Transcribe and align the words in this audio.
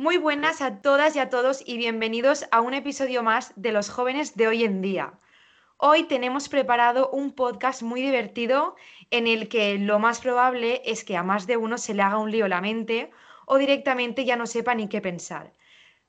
Muy 0.00 0.16
buenas 0.16 0.62
a 0.62 0.80
todas 0.80 1.14
y 1.14 1.18
a 1.18 1.28
todos 1.28 1.62
y 1.66 1.76
bienvenidos 1.76 2.46
a 2.52 2.62
un 2.62 2.72
episodio 2.72 3.22
más 3.22 3.52
de 3.56 3.70
Los 3.70 3.90
jóvenes 3.90 4.34
de 4.34 4.48
hoy 4.48 4.64
en 4.64 4.80
día. 4.80 5.12
Hoy 5.76 6.04
tenemos 6.04 6.48
preparado 6.48 7.10
un 7.10 7.32
podcast 7.32 7.82
muy 7.82 8.00
divertido 8.00 8.76
en 9.10 9.26
el 9.26 9.50
que 9.50 9.76
lo 9.76 9.98
más 9.98 10.22
probable 10.22 10.80
es 10.86 11.04
que 11.04 11.18
a 11.18 11.22
más 11.22 11.46
de 11.46 11.58
uno 11.58 11.76
se 11.76 11.92
le 11.92 12.00
haga 12.00 12.16
un 12.16 12.30
lío 12.30 12.48
la 12.48 12.62
mente 12.62 13.10
o 13.44 13.58
directamente 13.58 14.24
ya 14.24 14.36
no 14.36 14.46
sepa 14.46 14.74
ni 14.74 14.88
qué 14.88 15.02
pensar. 15.02 15.52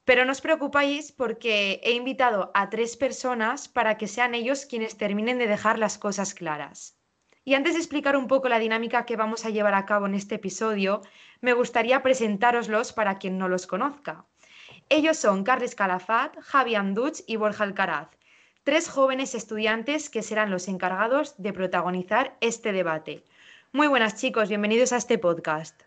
Pero 0.06 0.24
no 0.24 0.32
os 0.32 0.40
preocupáis 0.40 1.12
porque 1.12 1.82
he 1.84 1.92
invitado 1.92 2.50
a 2.54 2.70
tres 2.70 2.96
personas 2.96 3.68
para 3.68 3.98
que 3.98 4.08
sean 4.08 4.36
ellos 4.36 4.66
quienes 4.66 4.96
terminen 4.96 5.38
de 5.38 5.48
dejar 5.48 5.78
las 5.78 5.98
cosas 5.98 6.34
claras. 6.34 6.98
Y 7.44 7.56
antes 7.56 7.74
de 7.74 7.80
explicar 7.80 8.16
un 8.16 8.28
poco 8.28 8.50
la 8.50 8.60
dinámica 8.60 9.06
que 9.06 9.16
vamos 9.16 9.46
a 9.46 9.50
llevar 9.50 9.74
a 9.74 9.86
cabo 9.86 10.06
en 10.06 10.14
este 10.14 10.36
episodio, 10.36 11.02
me 11.42 11.54
gustaría 11.54 12.04
presentároslos 12.04 12.94
para 12.94 13.18
quien 13.18 13.38
no 13.38 13.50
los 13.50 13.68
conozca. 13.68 14.26
Ellos 14.90 15.18
son 15.18 15.44
Carles 15.44 15.76
Calafat, 15.76 16.38
Javi 16.40 16.76
Anduch 16.76 17.22
y 17.28 17.36
Borja 17.36 17.64
Alcaraz, 17.64 18.10
tres 18.64 18.88
jóvenes 18.88 19.34
estudiantes 19.34 20.10
que 20.10 20.22
serán 20.22 20.52
los 20.52 20.68
encargados 20.68 21.36
de 21.38 21.52
protagonizar 21.52 22.38
este 22.42 22.72
debate. 22.72 23.24
Muy 23.72 23.88
buenas 23.88 24.16
chicos, 24.16 24.50
bienvenidos 24.50 24.94
a 24.94 24.98
este 24.98 25.18
podcast. 25.18 25.82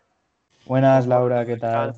Buenas 0.65 1.07
Laura, 1.07 1.45
¿qué 1.45 1.57
tal? 1.57 1.95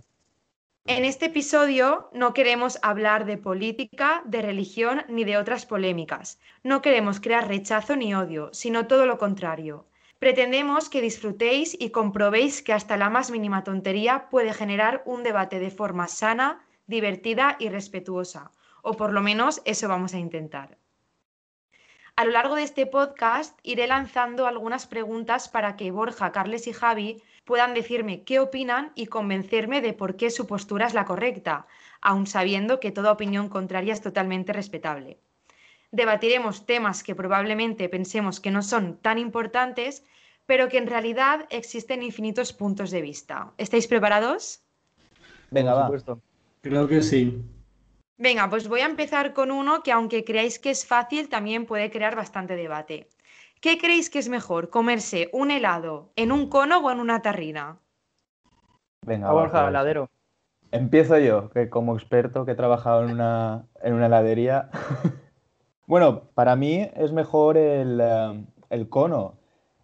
En 0.86 1.04
este 1.04 1.26
episodio 1.26 2.10
no 2.14 2.34
queremos 2.34 2.80
hablar 2.82 3.26
de 3.26 3.38
política, 3.38 4.22
de 4.26 4.42
religión 4.42 5.04
ni 5.10 5.26
de 5.26 5.38
otras 5.38 5.66
polémicas. 5.66 6.40
No 6.64 6.82
queremos 6.82 7.20
crear 7.20 7.48
rechazo 7.48 7.96
ni 7.96 8.14
odio, 8.14 8.50
sino 8.54 8.88
todo 8.88 9.06
lo 9.06 9.18
contrario. 9.18 9.86
Pretendemos 10.20 10.90
que 10.90 11.02
disfrutéis 11.02 11.78
y 11.80 11.92
comprobéis 11.92 12.64
que 12.64 12.74
hasta 12.74 12.98
la 12.98 13.10
más 13.10 13.30
mínima 13.30 13.64
tontería 13.64 14.30
puede 14.30 14.52
generar 14.52 15.04
un 15.06 15.22
debate 15.22 15.60
de 15.60 15.70
forma 15.70 16.08
sana, 16.08 16.66
divertida 16.88 17.56
y 17.60 17.70
respetuosa. 17.70 18.52
O 18.82 18.94
por 18.94 19.14
lo 19.14 19.22
menos 19.22 19.62
eso 19.66 19.88
vamos 19.88 20.16
a 20.16 20.20
intentar. 20.20 20.78
A 22.16 22.26
lo 22.26 22.32
largo 22.32 22.56
de 22.56 22.64
este 22.64 22.88
podcast 22.88 23.60
iré 23.62 23.86
lanzando 23.86 24.48
algunas 24.48 24.88
preguntas 24.88 25.50
para 25.50 25.76
que 25.76 25.92
Borja, 25.92 26.32
Carles 26.32 26.66
y 26.66 26.74
Javi 26.74 27.22
puedan 27.46 27.76
decirme 27.76 28.24
qué 28.24 28.40
opinan 28.40 28.92
y 28.96 29.06
convencerme 29.06 29.82
de 29.82 29.94
por 29.94 30.16
qué 30.16 30.32
su 30.32 30.48
postura 30.48 30.88
es 30.88 30.96
la 30.96 31.06
correcta, 31.06 31.68
aun 32.02 32.26
sabiendo 32.26 32.80
que 32.80 32.92
toda 32.92 33.12
opinión 33.12 33.50
contraria 33.50 33.94
es 33.94 34.02
totalmente 34.02 34.52
respetable. 34.52 35.20
Debatiremos 35.92 36.66
temas 36.66 37.04
que 37.04 37.16
probablemente 37.16 37.90
pensemos 37.90 38.40
que 38.40 38.52
no 38.52 38.62
son 38.62 38.98
tan 38.98 39.18
importantes, 39.18 40.04
pero 40.46 40.70
que 40.70 40.78
en 40.78 40.88
realidad 40.88 41.46
existen 41.50 42.04
infinitos 42.04 42.54
puntos 42.54 42.92
de 42.92 43.02
vista. 43.02 43.54
¿Estáis 43.58 43.88
preparados? 43.88 44.64
Venga, 45.52 45.74
va. 45.74 45.92
Creo 46.62 46.88
que 46.88 47.02
sí. 47.02 47.42
Venga, 48.18 48.50
pues 48.50 48.68
voy 48.68 48.82
a 48.82 48.86
empezar 48.86 49.34
con 49.34 49.52
uno 49.52 49.84
que 49.84 49.92
aunque 49.92 50.24
creáis 50.24 50.60
que 50.60 50.72
es 50.72 50.86
fácil, 50.86 51.30
también 51.30 51.66
puede 51.66 51.92
crear 51.92 52.16
bastante 52.16 52.56
debate. 52.56 53.10
¿Qué 53.62 53.78
creéis 53.78 54.10
que 54.10 54.20
es 54.20 54.30
mejor, 54.30 54.70
comerse 54.70 55.30
un 55.34 55.52
helado 55.52 56.12
en 56.16 56.32
un 56.32 56.50
cono 56.50 56.80
o 56.80 56.92
en 56.92 57.00
una 57.00 57.22
tarrina? 57.22 57.80
Venga, 59.06 59.32
Borja, 59.32 59.60
pues. 59.60 59.70
heladero. 59.70 60.10
Empiezo 60.72 61.18
yo, 61.18 61.50
que 61.50 61.70
como 61.70 61.96
experto 61.96 62.46
que 62.46 62.52
he 62.52 62.56
trabajado 62.56 63.04
en 63.04 63.12
una, 63.12 63.66
en 63.82 63.94
una 63.94 64.08
heladería. 64.08 64.70
bueno, 65.88 66.24
para 66.36 66.56
mí 66.56 66.88
es 66.96 67.12
mejor 67.14 67.58
el, 67.58 68.00
eh, 68.02 68.46
el 68.70 68.90
cono, 68.90 69.36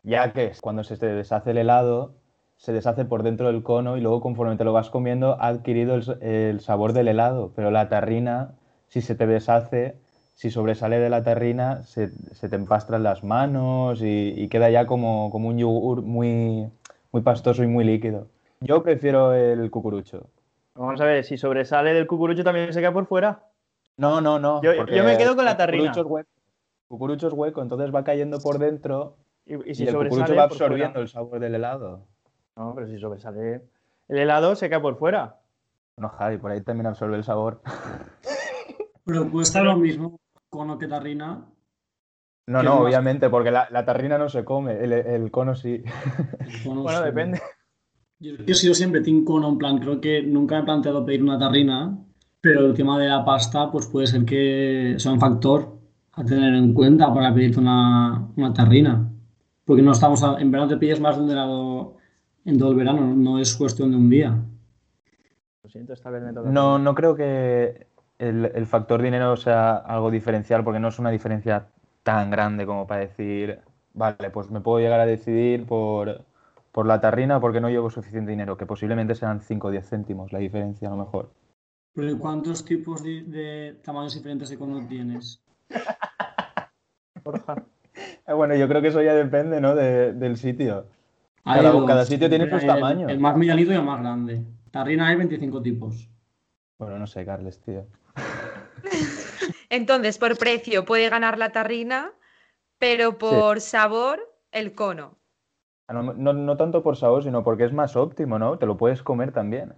ya 0.03 0.31
que 0.33 0.51
cuando 0.61 0.83
se 0.83 0.97
te 0.97 1.07
deshace 1.07 1.51
el 1.51 1.57
helado, 1.57 2.13
se 2.57 2.73
deshace 2.73 3.05
por 3.05 3.23
dentro 3.23 3.47
del 3.47 3.63
cono 3.63 3.97
y 3.97 4.01
luego 4.01 4.21
conforme 4.21 4.55
te 4.55 4.63
lo 4.63 4.73
vas 4.73 4.89
comiendo 4.89 5.41
ha 5.41 5.47
adquirido 5.47 5.95
el, 5.95 6.17
el 6.21 6.59
sabor 6.59 6.93
del 6.93 7.07
helado. 7.07 7.51
Pero 7.55 7.71
la 7.71 7.89
tarrina, 7.89 8.51
si 8.87 9.01
se 9.01 9.15
te 9.15 9.27
deshace, 9.27 9.97
si 10.33 10.51
sobresale 10.51 10.99
de 10.99 11.09
la 11.09 11.23
tarrina, 11.23 11.83
se, 11.83 12.11
se 12.33 12.49
te 12.49 12.55
empastran 12.55 13.03
las 13.03 13.23
manos 13.23 14.01
y, 14.01 14.33
y 14.35 14.47
queda 14.49 14.69
ya 14.69 14.85
como, 14.85 15.29
como 15.31 15.49
un 15.49 15.57
yogur 15.57 16.01
muy, 16.01 16.69
muy 17.11 17.21
pastoso 17.21 17.63
y 17.63 17.67
muy 17.67 17.83
líquido. 17.85 18.27
Yo 18.59 18.83
prefiero 18.83 19.33
el 19.33 19.69
cucurucho. 19.71 20.27
Vamos 20.75 20.99
a 21.01 21.05
ver, 21.05 21.23
si 21.23 21.37
sobresale 21.37 21.93
del 21.93 22.07
cucurucho 22.07 22.43
también 22.43 22.73
se 22.73 22.79
queda 22.79 22.93
por 22.93 23.05
fuera. 23.05 23.43
No, 23.97 24.21
no, 24.21 24.39
no. 24.39 24.61
Yo- 24.61 24.73
yo 24.85 25.03
me 25.03 25.17
quedo 25.17 25.35
con 25.35 25.45
la 25.45 25.51
el 25.51 25.57
tarrina. 25.57 25.91
cucurucho 25.91 26.01
es 26.01 26.07
hueco. 26.11 26.29
Cucurucho 26.87 27.27
es 27.27 27.33
hueco, 27.33 27.61
entonces 27.61 27.93
va 27.93 28.03
cayendo 28.03 28.39
por 28.39 28.59
dentro 28.59 29.17
Y, 29.45 29.55
y 29.55 29.71
y, 29.71 29.75
si 29.75 29.83
el 29.83 29.91
sobresale 29.91 30.09
cucurucho 30.19 30.35
va 30.35 30.43
absorbiendo 30.43 30.99
el 30.99 31.07
sabor 31.07 31.39
del 31.39 31.55
helado. 31.55 32.07
No, 32.55 32.73
pero 32.75 32.87
si 32.87 32.97
sobresale 32.99 33.63
el 34.07 34.17
helado 34.17 34.55
se 34.55 34.69
queda 34.69 34.81
por 34.81 34.97
fuera. 34.97 35.39
No, 35.97 36.09
Javi, 36.09 36.37
por 36.37 36.51
ahí 36.51 36.61
también 36.61 36.87
absorbe 36.87 37.15
el 37.17 37.23
sabor. 37.23 37.61
Pero 39.05 39.29
cuesta 39.29 39.61
lo 39.61 39.75
mismo 39.77 40.19
cono 40.49 40.77
que 40.77 40.87
tarrina. 40.87 41.45
No, 42.47 42.59
¿Qué 42.59 42.65
no, 42.65 42.75
más? 42.75 42.83
obviamente, 42.85 43.29
porque 43.29 43.51
la, 43.51 43.67
la 43.69 43.85
tarrina 43.85 44.17
no 44.17 44.29
se 44.29 44.43
come, 44.45 44.81
el, 44.83 44.93
el 44.93 45.29
cono 45.31 45.55
sí. 45.55 45.83
el 46.39 46.63
cono 46.63 46.83
Bueno, 46.83 46.99
sí. 46.99 47.05
depende. 47.05 47.41
Yo 48.19 48.33
he 48.47 48.53
sido 48.53 48.73
siempre 48.73 49.01
team 49.01 49.25
cono, 49.25 49.49
en 49.49 49.57
plan, 49.57 49.77
creo 49.79 49.99
que 49.99 50.21
nunca 50.23 50.55
me 50.55 50.61
he 50.61 50.65
planteado 50.65 51.05
pedir 51.05 51.21
una 51.23 51.37
tarrina, 51.37 51.97
pero 52.43 52.65
el 52.67 52.73
tema 52.75 52.99
de 52.99 53.07
la 53.07 53.23
pasta, 53.25 53.71
pues 53.71 53.87
puede 53.87 54.07
ser 54.07 54.25
que 54.25 54.95
sea 54.99 55.13
un 55.13 55.19
factor 55.19 55.79
a 56.13 56.25
tener 56.25 56.53
en 56.55 56.73
cuenta 56.73 57.13
para 57.13 57.33
pedirte 57.33 57.59
una, 57.59 58.27
una 58.35 58.53
tarrina. 58.53 59.09
Porque 59.65 59.81
no 59.81 59.93
estamos, 59.93 60.23
a- 60.23 60.39
en 60.41 60.51
verano 60.51 60.69
te 60.69 60.77
pides 60.77 60.99
más 60.99 61.17
de 61.17 61.23
un 61.23 61.31
helado 61.31 61.97
en 62.45 62.57
todo 62.59 62.71
el 62.71 62.77
verano, 62.77 63.15
no 63.15 63.39
es 63.39 63.55
cuestión 63.55 63.91
de 63.91 63.97
un 63.97 64.09
día. 64.09 64.37
Lo 65.63 65.69
siento, 65.69 65.93
esta 65.93 66.09
vez 66.09 66.21
me 66.23 66.33
toca. 66.33 66.49
No, 66.51 66.77
no 66.79 66.93
creo 66.95 67.15
que 67.15 67.87
el, 68.19 68.51
el 68.53 68.65
factor 68.67 69.01
dinero 69.01 69.37
sea 69.37 69.77
algo 69.77 70.11
diferencial, 70.11 70.63
porque 70.65 70.79
no 70.81 70.89
es 70.89 70.99
una 70.99 71.11
diferencia 71.11 71.67
tan 72.03 72.29
grande 72.29 72.65
como 72.65 72.85
para 72.85 73.01
decir, 73.01 73.59
vale, 73.93 74.29
pues 74.31 74.51
me 74.51 74.59
puedo 74.59 74.79
llegar 74.79 74.99
a 74.99 75.05
decidir 75.05 75.65
por, 75.65 76.25
por 76.73 76.85
la 76.85 76.99
tarrina 76.99 77.39
porque 77.39 77.61
no 77.61 77.69
llevo 77.69 77.89
suficiente 77.89 78.31
dinero, 78.31 78.57
que 78.57 78.65
posiblemente 78.65 79.15
sean 79.15 79.39
5 79.39 79.69
o 79.69 79.71
10 79.71 79.87
céntimos 79.87 80.33
la 80.33 80.39
diferencia 80.39 80.89
a 80.89 80.91
lo 80.91 80.97
mejor. 80.97 81.29
Pero 81.95 82.09
¿y 82.09 82.17
¿cuántos 82.17 82.65
tipos 82.65 83.03
de, 83.03 83.23
de 83.23 83.73
tamaños 83.83 84.15
diferentes 84.15 84.49
de 84.49 84.57
cono 84.57 84.85
tienes? 84.87 85.43
Eh, 88.27 88.33
Bueno, 88.33 88.55
yo 88.55 88.67
creo 88.67 88.81
que 88.81 88.87
eso 88.87 89.01
ya 89.01 89.13
depende, 89.13 89.61
¿no? 89.61 89.75
de- 89.75 90.13
del 90.13 90.37
sitio. 90.37 90.87
Cada- 91.43 91.71
dos. 91.71 91.85
cada 91.87 92.05
sitio 92.05 92.29
tiene 92.29 92.49
sus 92.49 92.65
tamaños. 92.65 93.11
El 93.11 93.19
más 93.19 93.35
medianito 93.37 93.71
y 93.71 93.75
el 93.75 93.83
más 93.83 93.99
grande. 94.01 94.43
Tarrina 94.71 95.07
hay 95.07 95.15
25 95.17 95.61
tipos. 95.61 96.09
Bueno, 96.79 96.97
no 96.97 97.05
sé, 97.05 97.25
Carles, 97.25 97.59
tío. 97.61 97.85
Entonces, 99.69 100.17
por 100.17 100.37
precio 100.37 100.85
puede 100.85 101.09
ganar 101.09 101.37
la 101.37 101.51
tarrina, 101.51 102.11
pero 102.79 103.17
por 103.17 103.61
sabor, 103.61 104.19
el 104.51 104.73
cono. 104.73 105.17
No, 105.89 106.01
no- 106.13 106.33
no 106.33 106.57
tanto 106.57 106.81
por 106.81 106.97
sabor, 106.97 107.23
sino 107.23 107.43
porque 107.43 107.65
es 107.65 107.73
más 107.73 107.95
óptimo, 107.95 108.39
¿no? 108.39 108.57
Te 108.57 108.65
lo 108.65 108.77
puedes 108.77 109.03
comer 109.03 109.31
también. 109.31 109.73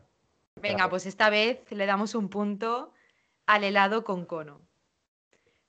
Venga, 0.62 0.90
pues 0.90 1.06
esta 1.06 1.30
vez 1.30 1.60
le 1.72 1.86
damos 1.86 2.16
un 2.16 2.30
punto 2.30 2.92
al 3.46 3.64
helado 3.64 4.04
con 4.04 4.26
cono. 4.26 4.62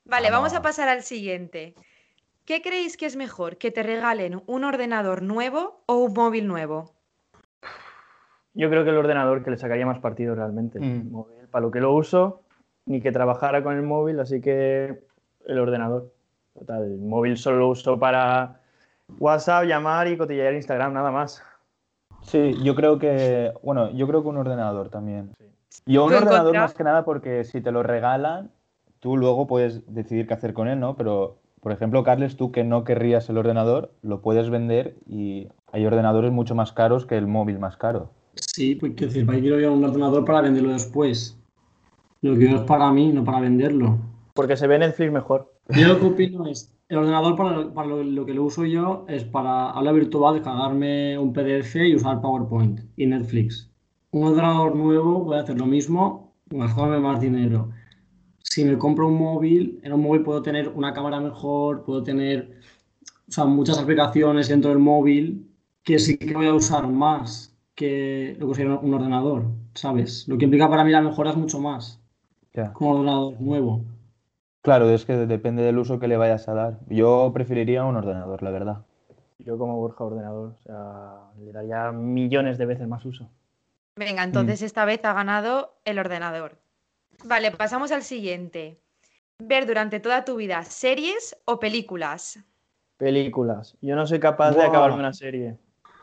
Vale, 0.05 0.31
vamos 0.31 0.55
a 0.55 0.63
pasar 0.63 0.89
al 0.89 1.03
siguiente. 1.03 1.75
¿Qué 2.45 2.63
creéis 2.63 2.97
que 2.97 3.07
es 3.07 3.17
mejor? 3.17 3.59
¿Que 3.59 3.73
te 3.73 3.83
regalen 3.83 4.43
un 4.47 4.63
ordenador 4.63 5.23
nuevo 5.23 5.83
o 5.87 5.97
un 5.97 6.13
móvil 6.13 6.47
nuevo? 6.47 6.95
Yo 8.55 8.71
creo 8.71 8.85
que 8.85 8.91
el 8.91 8.97
ordenador 8.97 9.43
que 9.43 9.51
le 9.51 9.59
sacaría 9.59 9.85
más 9.85 9.99
partido 9.99 10.35
realmente. 10.37 10.79
Mm. 10.79 10.83
El 10.85 11.05
móvil, 11.05 11.49
para 11.51 11.63
lo 11.63 11.71
que 11.73 11.81
lo 11.81 11.93
uso, 11.93 12.43
ni 12.87 13.01
que 13.01 13.11
trabajara 13.11 13.65
con 13.65 13.75
el 13.75 13.83
móvil, 13.83 14.21
así 14.21 14.41
que 14.41 15.03
el 15.47 15.59
ordenador. 15.59 16.13
Total, 16.55 16.85
el 16.85 16.99
móvil 16.99 17.37
solo 17.37 17.59
lo 17.59 17.69
uso 17.69 17.99
para 17.99 18.61
WhatsApp, 19.19 19.65
llamar 19.65 20.07
y 20.09 20.17
cotillear 20.17 20.55
Instagram, 20.55 20.95
nada 20.95 21.11
más. 21.11 21.43
Sí, 22.27 22.55
yo 22.63 22.75
creo 22.75 22.99
que, 22.99 23.53
bueno, 23.63 23.91
yo 23.93 24.07
creo 24.07 24.23
que 24.23 24.29
un 24.29 24.37
ordenador 24.37 24.89
también. 24.89 25.31
Yo 25.87 26.05
un 26.05 26.11
¿Tú 26.11 26.17
en 26.17 26.23
ordenador 26.23 26.47
contra? 26.47 26.61
más 26.63 26.75
que 26.75 26.85
nada 26.85 27.05
porque 27.05 27.45
si 27.45 27.61
te 27.61 27.71
lo 27.71 27.83
regalan, 27.83 28.51
tú 29.01 29.17
luego 29.17 29.47
puedes 29.47 29.83
decidir 29.93 30.27
qué 30.27 30.35
hacer 30.35 30.53
con 30.53 30.69
él, 30.69 30.81
¿no? 30.81 30.97
Pero, 30.97 31.37
por 31.61 31.73
ejemplo, 31.73 32.03
Carles, 32.03 32.37
tú 32.37 32.51
que 32.51 32.65
no 32.65 32.85
querrías 32.85 33.29
el 33.29 33.39
ordenador, 33.39 33.93
lo 34.03 34.21
puedes 34.23 34.51
vender 34.51 34.97
y 35.07 35.49
hay 35.73 35.87
ordenadores 35.87 36.33
mucho 36.33 36.55
más 36.55 36.73
caros 36.73 37.07
que 37.07 37.17
el 37.17 37.27
móvil 37.27 37.59
más 37.59 37.77
caro. 37.77 38.11
Sí, 38.35 38.75
pues 38.75 38.93
quiero 38.97 39.13
decir, 39.13 39.27
¿para 39.27 39.37
qué 39.37 39.43
quiero 39.43 39.61
yo 39.61 39.73
un 39.73 39.85
ordenador 39.85 40.25
para 40.25 40.41
venderlo 40.41 40.73
después? 40.73 41.39
Lo 42.23 42.33
que 42.33 42.39
quiero 42.39 42.57
es 42.57 42.63
para 42.63 42.91
mí, 42.91 43.13
no 43.13 43.25
para 43.25 43.41
venderlo. 43.41 43.99
Porque 44.35 44.57
se 44.57 44.67
ve 44.67 44.79
Netflix 44.79 45.13
mejor. 45.13 45.53
Yo 45.69 45.89
lo 45.89 46.01
que 46.01 46.07
opino 46.07 46.47
es, 46.47 46.73
el 46.89 46.99
ordenador 46.99 47.37
para, 47.37 47.51
lo, 47.57 47.75
para 47.75 47.89
lo, 47.89 48.03
lo 48.05 48.25
que 48.27 48.35
lo 48.35 48.45
uso 48.45 48.65
yo 48.65 49.05
es 49.09 49.25
para 49.25 49.71
habla 49.71 49.93
virtual, 49.93 50.35
descargarme 50.35 51.19
un 51.19 51.33
PDF 51.33 51.77
y 51.89 51.95
usar 51.97 52.21
PowerPoint 52.21 52.81
y 52.97 53.07
Netflix. 53.07 53.71
Un 54.13 54.25
ordenador 54.29 54.75
nuevo 54.77 55.25
voy 55.25 55.37
a 55.37 55.41
hacer 55.43 55.59
lo 55.59 55.67
mismo, 55.67 56.35
gastarme 56.47 56.99
más 57.01 57.21
dinero. 57.21 57.71
Si 58.43 58.65
me 58.65 58.79
compro 58.79 59.09
un 59.09 59.19
móvil, 59.19 59.81
en 59.83 59.93
un 59.93 60.03
móvil 60.03 60.23
puedo 60.23 60.43
tener 60.43 60.69
una 60.71 60.93
cámara 60.93 61.21
mejor, 61.21 61.85
puedo 61.85 62.03
tener 62.03 62.61
o 63.29 63.33
sea, 63.33 63.45
muchas 63.47 63.79
aplicaciones 63.79 64.49
dentro 64.49 64.71
del 64.71 64.79
móvil 64.81 65.51
que 65.83 65.99
sí 65.99 66.19
que 66.19 66.35
voy 66.35 66.47
a 66.47 66.55
usar 66.55 66.89
más 66.89 67.57
que 67.75 68.37
lo 68.39 68.49
que 68.49 68.55
sería 68.57 68.77
un 68.79 68.95
ordenador, 68.95 69.47
¿sabes? 69.75 70.27
Lo 70.29 70.39
que 70.39 70.45
implica 70.47 70.69
para 70.71 70.85
mí 70.85 70.91
la 70.93 71.03
mejora 71.03 71.31
es 71.31 71.37
mucho 71.37 71.61
más 71.61 72.03
Ya. 72.55 72.73
como 72.73 72.91
un 72.93 72.97
ordenador 72.99 73.41
nuevo. 73.41 73.85
Claro, 74.67 74.91
es 74.91 75.05
que 75.05 75.13
depende 75.13 75.63
del 75.63 75.79
uso 75.79 76.01
que 76.01 76.09
le 76.09 76.17
vayas 76.17 76.49
a 76.49 76.55
dar. 76.55 76.81
Yo 76.89 77.31
preferiría 77.33 77.85
un 77.85 77.95
ordenador, 77.95 78.43
la 78.43 78.51
verdad. 78.51 78.79
Yo 79.39 79.59
como 79.59 79.77
Borja 79.77 80.03
ordenador, 80.03 80.57
o 80.59 80.63
sea, 80.65 81.21
le 81.39 81.53
daría 81.53 81.93
millones 81.93 82.59
de 82.59 82.67
veces 82.67 82.89
más 82.89 83.05
uso. 83.05 83.31
Venga, 83.95 84.25
entonces 84.25 84.63
esta 84.63 84.85
vez 84.85 85.05
ha 85.05 85.13
ganado 85.13 85.77
el 85.85 86.01
ordenador. 86.01 86.59
Vale, 87.25 87.53
pasamos 87.53 87.93
al 87.93 88.03
siguiente. 88.03 88.81
Ver 89.39 89.69
durante 89.69 90.01
toda 90.01 90.25
tu 90.25 90.35
vida 90.35 90.65
series 90.65 91.41
o 91.45 91.61
películas. 91.61 92.41
Películas. 92.97 93.77
Yo 93.81 93.95
no 93.95 94.05
soy 94.05 94.19
capaz 94.19 94.51
de 94.51 94.65
acabarme 94.65 94.99
una 94.99 95.13
serie. 95.13 95.59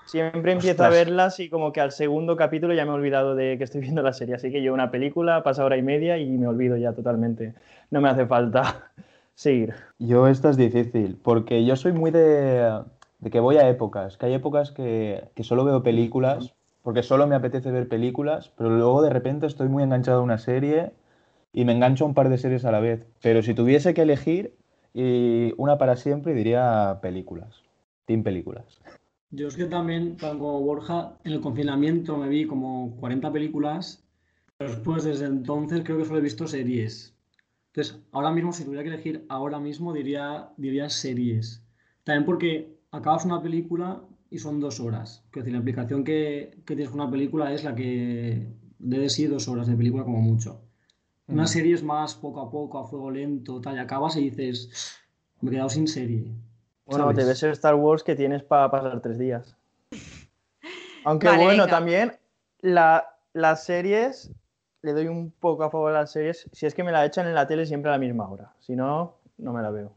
Siempre 0.05 0.51
empiezo 0.51 0.83
a 0.83 0.89
verlas 0.89 1.39
y 1.39 1.49
como 1.49 1.71
que 1.71 1.81
al 1.81 1.91
segundo 1.91 2.35
capítulo 2.35 2.73
ya 2.73 2.85
me 2.85 2.91
he 2.91 2.95
olvidado 2.95 3.35
de 3.35 3.57
que 3.57 3.63
estoy 3.63 3.81
viendo 3.81 4.01
la 4.01 4.13
serie. 4.13 4.35
Así 4.35 4.51
que 4.51 4.61
yo 4.61 4.73
una 4.73 4.91
película 4.91 5.43
pasa 5.43 5.63
hora 5.63 5.77
y 5.77 5.81
media 5.81 6.17
y 6.17 6.29
me 6.37 6.47
olvido 6.47 6.77
ya 6.77 6.93
totalmente. 6.93 7.53
No 7.89 8.01
me 8.01 8.09
hace 8.09 8.25
falta 8.25 8.91
seguir. 9.35 9.73
Yo 9.99 10.27
esta 10.27 10.49
es 10.49 10.57
difícil, 10.57 11.17
porque 11.23 11.65
yo 11.65 11.75
soy 11.75 11.93
muy 11.93 12.11
de, 12.11 12.81
de 13.19 13.29
que 13.29 13.39
voy 13.39 13.57
a 13.57 13.69
épocas, 13.69 14.17
que 14.17 14.25
hay 14.25 14.33
épocas 14.33 14.71
que, 14.71 15.23
que 15.35 15.43
solo 15.43 15.63
veo 15.63 15.81
películas, 15.83 16.53
porque 16.83 17.01
solo 17.01 17.25
me 17.25 17.35
apetece 17.35 17.71
ver 17.71 17.87
películas, 17.87 18.51
pero 18.57 18.69
luego 18.69 19.01
de 19.01 19.09
repente 19.09 19.47
estoy 19.47 19.69
muy 19.69 19.83
enganchado 19.83 20.19
a 20.19 20.23
una 20.23 20.37
serie 20.37 20.91
y 21.53 21.65
me 21.65 21.71
engancho 21.71 22.03
a 22.03 22.07
un 22.07 22.13
par 22.13 22.29
de 22.29 22.37
series 22.37 22.65
a 22.65 22.71
la 22.71 22.81
vez. 22.81 23.07
Pero 23.21 23.41
si 23.41 23.53
tuviese 23.53 23.93
que 23.93 24.01
elegir 24.01 24.53
y 24.93 25.53
una 25.57 25.77
para 25.77 25.95
siempre, 25.95 26.33
diría 26.33 26.99
películas. 27.01 27.63
Team 28.05 28.23
películas. 28.23 28.81
Yo 29.35 29.47
es 29.47 29.55
que 29.55 29.65
también, 29.65 30.15
tan 30.17 30.37
como 30.37 30.61
Borja, 30.61 31.17
en 31.23 31.31
el 31.31 31.41
confinamiento 31.41 32.15
me 32.17 32.29
vi 32.29 32.45
como 32.45 32.95
40 32.97 33.31
películas, 33.31 34.05
pero 34.57 34.69
después 34.69 35.03
desde 35.03 35.25
entonces 35.25 35.81
creo 35.83 35.97
que 35.97 36.05
solo 36.05 36.19
he 36.19 36.21
visto 36.21 36.47
series. 36.47 37.15
Entonces, 37.71 37.99
ahora 38.11 38.31
mismo, 38.31 38.53
si 38.53 38.63
tuviera 38.63 38.83
que 38.83 38.89
elegir 38.89 39.25
ahora 39.29 39.59
mismo, 39.59 39.91
diría, 39.91 40.51
diría 40.57 40.87
series. 40.91 41.65
También 42.03 42.25
porque 42.25 42.77
acabas 42.91 43.25
una 43.25 43.41
película 43.41 44.03
y 44.29 44.37
son 44.37 44.59
dos 44.59 44.79
horas. 44.79 45.25
Decir, 45.33 45.51
la 45.51 45.59
aplicación 45.59 46.03
que, 46.03 46.59
que 46.63 46.75
tienes 46.75 46.89
con 46.91 47.01
una 47.01 47.09
película 47.09 47.51
es 47.51 47.63
la 47.63 47.73
que 47.73 48.53
debe 48.77 49.09
ser 49.09 49.31
dos 49.31 49.47
horas 49.47 49.65
de 49.65 49.75
película 49.75 50.03
como 50.03 50.21
mucho. 50.21 50.61
Una 51.25 51.47
serie 51.47 51.73
es 51.73 51.81
más 51.81 52.13
poco 52.13 52.39
a 52.39 52.51
poco, 52.51 52.77
a 52.77 52.87
fuego 52.87 53.09
lento, 53.09 53.59
tal, 53.61 53.77
y 53.77 53.79
acabas 53.79 54.15
y 54.15 54.29
dices, 54.29 54.99
me 55.41 55.49
he 55.49 55.53
quedado 55.53 55.69
sin 55.69 55.87
serie. 55.87 56.35
Bueno, 56.85 57.05
¿sabes? 57.05 57.17
te 57.17 57.25
ves 57.25 57.43
Star 57.57 57.75
Wars 57.75 58.03
que 58.03 58.15
tienes 58.15 58.43
para 58.43 58.69
pasar 58.69 59.01
tres 59.01 59.17
días. 59.17 59.55
Aunque 61.03 61.27
Vale, 61.27 61.43
bueno, 61.43 61.63
venga. 61.63 61.71
también 61.77 62.19
la- 62.59 63.15
las 63.33 63.63
series, 63.63 64.31
le 64.81 64.93
doy 64.93 65.07
un 65.07 65.31
poco 65.31 65.63
a 65.63 65.69
favor 65.71 65.91
a 65.91 66.01
las 66.01 66.11
series, 66.11 66.47
si 66.51 66.65
es 66.65 66.73
que 66.73 66.83
me 66.83 66.91
la 66.91 67.05
echan 67.05 67.27
en 67.27 67.35
la 67.35 67.47
tele 67.47 67.65
siempre 67.65 67.89
a 67.89 67.93
la 67.93 67.97
misma 67.97 68.29
hora. 68.29 68.53
Si 68.59 68.75
no, 68.75 69.17
no 69.37 69.53
me 69.53 69.61
la 69.61 69.69
veo. 69.71 69.93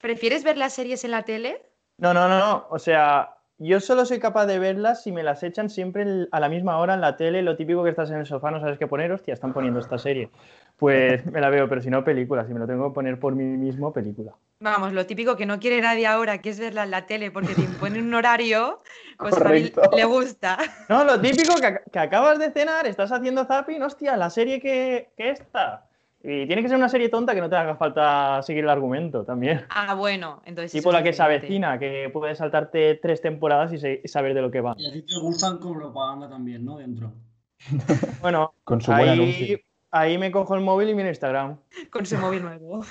¿Prefieres 0.00 0.44
ver 0.44 0.56
las 0.58 0.72
series 0.74 1.04
en 1.04 1.10
la 1.12 1.22
tele? 1.22 1.62
No, 1.98 2.12
no, 2.12 2.28
no, 2.28 2.38
no. 2.38 2.66
O 2.70 2.78
sea, 2.78 3.35
yo 3.58 3.80
solo 3.80 4.04
soy 4.04 4.18
capaz 4.18 4.46
de 4.46 4.58
verlas 4.58 5.02
si 5.02 5.12
me 5.12 5.22
las 5.22 5.42
echan 5.42 5.70
siempre 5.70 6.28
a 6.30 6.40
la 6.40 6.48
misma 6.48 6.78
hora 6.78 6.94
en 6.94 7.00
la 7.00 7.16
tele. 7.16 7.42
Lo 7.42 7.56
típico 7.56 7.82
que 7.82 7.90
estás 7.90 8.10
en 8.10 8.18
el 8.18 8.26
sofá, 8.26 8.50
no 8.50 8.60
sabes 8.60 8.78
qué 8.78 8.86
poner, 8.86 9.10
hostia, 9.12 9.32
están 9.32 9.54
poniendo 9.54 9.80
esta 9.80 9.98
serie. 9.98 10.30
Pues 10.76 11.24
me 11.26 11.40
la 11.40 11.48
veo, 11.48 11.68
pero 11.68 11.80
si 11.80 11.88
no, 11.88 12.04
película. 12.04 12.46
Si 12.46 12.52
me 12.52 12.60
lo 12.60 12.66
tengo 12.66 12.88
que 12.90 12.94
poner 12.94 13.18
por 13.18 13.34
mí 13.34 13.44
mismo, 13.44 13.92
película. 13.92 14.34
Vamos, 14.60 14.92
lo 14.92 15.06
típico 15.06 15.36
que 15.36 15.46
no 15.46 15.58
quiere 15.58 15.80
nadie 15.80 16.06
ahora, 16.06 16.38
que 16.38 16.50
es 16.50 16.60
verla 16.60 16.84
en 16.84 16.90
la 16.90 17.06
tele 17.06 17.30
porque 17.30 17.54
te 17.54 17.62
imponen 17.62 18.06
un 18.06 18.14
horario, 18.14 18.82
pues 19.18 19.34
a 19.34 19.38
Correcto. 19.38 19.82
le 19.94 20.04
gusta. 20.04 20.58
No, 20.88 21.04
lo 21.04 21.20
típico 21.20 21.54
que, 21.56 21.80
que 21.90 21.98
acabas 21.98 22.38
de 22.38 22.50
cenar, 22.50 22.86
estás 22.86 23.10
haciendo 23.10 23.44
zapping, 23.44 23.82
hostia, 23.82 24.16
la 24.16 24.30
serie 24.30 24.60
que, 24.60 25.10
que 25.16 25.30
esta. 25.30 25.85
Y 26.28 26.44
tiene 26.48 26.60
que 26.60 26.68
ser 26.68 26.76
una 26.76 26.88
serie 26.88 27.08
tonta 27.08 27.34
que 27.36 27.40
no 27.40 27.48
te 27.48 27.54
haga 27.54 27.76
falta 27.76 28.42
seguir 28.42 28.64
el 28.64 28.70
argumento 28.70 29.24
también. 29.24 29.64
Ah, 29.70 29.94
bueno, 29.94 30.42
entonces. 30.44 30.72
Tipo 30.72 30.90
la 30.90 31.02
que 31.04 31.12
se 31.12 31.22
avecina, 31.22 31.78
que 31.78 32.10
puedes 32.12 32.38
saltarte 32.38 32.96
tres 32.96 33.20
temporadas 33.22 33.72
y, 33.72 33.78
se- 33.78 34.00
y 34.02 34.08
saber 34.08 34.34
de 34.34 34.42
lo 34.42 34.50
que 34.50 34.60
va. 34.60 34.74
Y 34.76 34.86
a 34.88 34.92
ti 34.92 35.02
te 35.02 35.16
gustan 35.20 35.58
como 35.58 35.74
propaganda 35.78 36.28
también, 36.28 36.64
¿no? 36.64 36.78
Dentro. 36.78 37.12
Bueno, 38.20 38.54
Con 38.64 38.80
su 38.80 38.90
buen 38.92 39.08
anuncio. 39.08 39.46
ahí, 39.46 40.12
ahí 40.12 40.18
me 40.18 40.32
cojo 40.32 40.56
el 40.56 40.62
móvil 40.62 40.88
y 40.90 40.94
miro 40.94 41.08
Instagram. 41.08 41.58
Con 41.90 42.04
su 42.06 42.18
móvil 42.18 42.42
nuevo. 42.42 42.84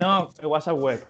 No, 0.00 0.30
el 0.38 0.46
WhatsApp 0.46 0.76
web. 0.78 1.06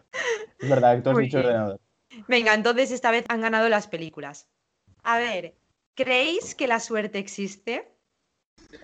Es 0.61 0.69
verdad 0.69 0.97
que 0.97 1.03
tú 1.03 1.11
has 1.11 1.15
Muy 1.15 1.25
dicho 1.25 1.39
bien. 1.39 1.49
ordenador. 1.51 1.81
Venga, 2.29 2.55
entonces 2.55 2.93
esta 2.93 3.11
vez 3.11 3.25
han 3.29 3.41
ganado 3.41 3.69
las 3.69 3.89
películas. 3.89 4.49
A 5.03 5.19
ver, 5.19 5.55
¿creéis 5.95 6.55
que 6.55 6.69
la 6.69 6.79
suerte 6.79 7.19
existe? 7.19 7.91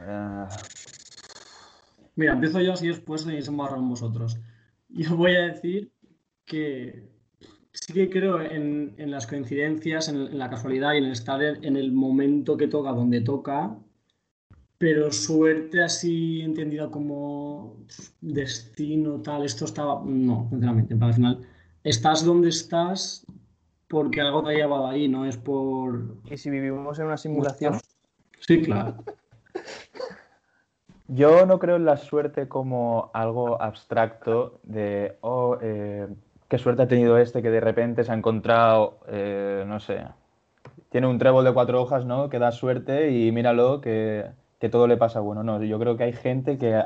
Ah, 0.00 0.48
Mira, 2.16 2.32
empiezo 2.34 2.60
yo 2.60 2.72
así 2.72 2.88
después 2.88 3.24
tenéis 3.24 3.48
un 3.48 3.56
marrón 3.56 3.88
vosotros. 3.88 4.38
Yo 4.88 5.16
voy 5.16 5.36
a 5.36 5.46
decir 5.46 5.90
que 6.44 7.08
sí 7.72 7.92
que 7.92 8.10
creo 8.10 8.40
en, 8.40 8.94
en 8.98 9.10
las 9.10 9.26
coincidencias, 9.26 10.08
en, 10.08 10.16
en 10.16 10.38
la 10.38 10.50
casualidad 10.50 10.94
y 10.94 10.98
en 10.98 11.04
el 11.04 11.12
estar 11.12 11.42
en, 11.42 11.64
en 11.64 11.76
el 11.76 11.92
momento 11.92 12.56
que 12.56 12.66
toca, 12.66 12.90
donde 12.90 13.20
toca, 13.20 13.76
pero 14.78 15.12
suerte 15.12 15.82
así 15.82 16.40
entendida 16.40 16.90
como 16.90 17.76
destino, 18.20 19.20
tal, 19.20 19.44
esto 19.44 19.66
estaba... 19.66 20.02
No, 20.04 20.46
sinceramente, 20.50 20.96
para 20.96 21.08
al 21.08 21.14
final 21.14 21.40
estás 21.84 22.24
donde 22.24 22.48
estás 22.48 23.26
porque 23.88 24.20
algo 24.20 24.42
te 24.42 24.50
ha 24.50 24.54
llevado 24.54 24.86
ahí, 24.86 25.08
no 25.08 25.26
es 25.26 25.36
por... 25.36 26.16
Y 26.30 26.36
si 26.36 26.48
vivimos 26.48 26.98
en 26.98 27.06
una 27.06 27.16
simulación, 27.16 27.74
Sí, 28.40 28.62
claro. 28.62 29.04
Yo 31.12 31.44
no 31.44 31.58
creo 31.58 31.74
en 31.74 31.84
la 31.84 31.96
suerte 31.96 32.46
como 32.46 33.10
algo 33.14 33.60
abstracto 33.60 34.60
de, 34.62 35.16
oh, 35.22 35.58
eh, 35.60 36.06
qué 36.46 36.56
suerte 36.56 36.82
ha 36.82 36.86
tenido 36.88 37.18
este 37.18 37.42
que 37.42 37.50
de 37.50 37.58
repente 37.58 38.04
se 38.04 38.12
ha 38.12 38.14
encontrado, 38.14 39.00
eh, 39.08 39.64
no 39.66 39.80
sé, 39.80 40.04
tiene 40.88 41.08
un 41.08 41.18
trébol 41.18 41.44
de 41.44 41.52
cuatro 41.52 41.82
hojas, 41.82 42.04
¿no? 42.04 42.28
Que 42.28 42.38
da 42.38 42.52
suerte 42.52 43.10
y 43.10 43.32
míralo, 43.32 43.80
que, 43.80 44.26
que 44.60 44.68
todo 44.68 44.86
le 44.86 44.96
pasa 44.96 45.18
bueno. 45.18 45.42
No, 45.42 45.60
yo 45.60 45.80
creo 45.80 45.96
que 45.96 46.04
hay 46.04 46.12
gente 46.12 46.58
que, 46.58 46.80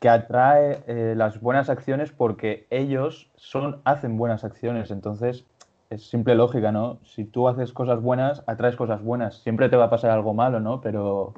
que 0.00 0.08
atrae 0.08 0.82
eh, 0.88 1.14
las 1.16 1.40
buenas 1.40 1.70
acciones 1.70 2.10
porque 2.10 2.66
ellos 2.70 3.30
son, 3.36 3.80
hacen 3.84 4.16
buenas 4.16 4.42
acciones. 4.42 4.90
Entonces, 4.90 5.44
es 5.88 6.08
simple 6.10 6.34
lógica, 6.34 6.72
¿no? 6.72 6.98
Si 7.04 7.24
tú 7.24 7.46
haces 7.46 7.72
cosas 7.72 8.02
buenas, 8.02 8.42
atraes 8.48 8.74
cosas 8.74 9.04
buenas. 9.04 9.36
Siempre 9.36 9.68
te 9.68 9.76
va 9.76 9.84
a 9.84 9.90
pasar 9.90 10.10
algo 10.10 10.34
malo, 10.34 10.58
¿no? 10.58 10.80
Pero 10.80 11.34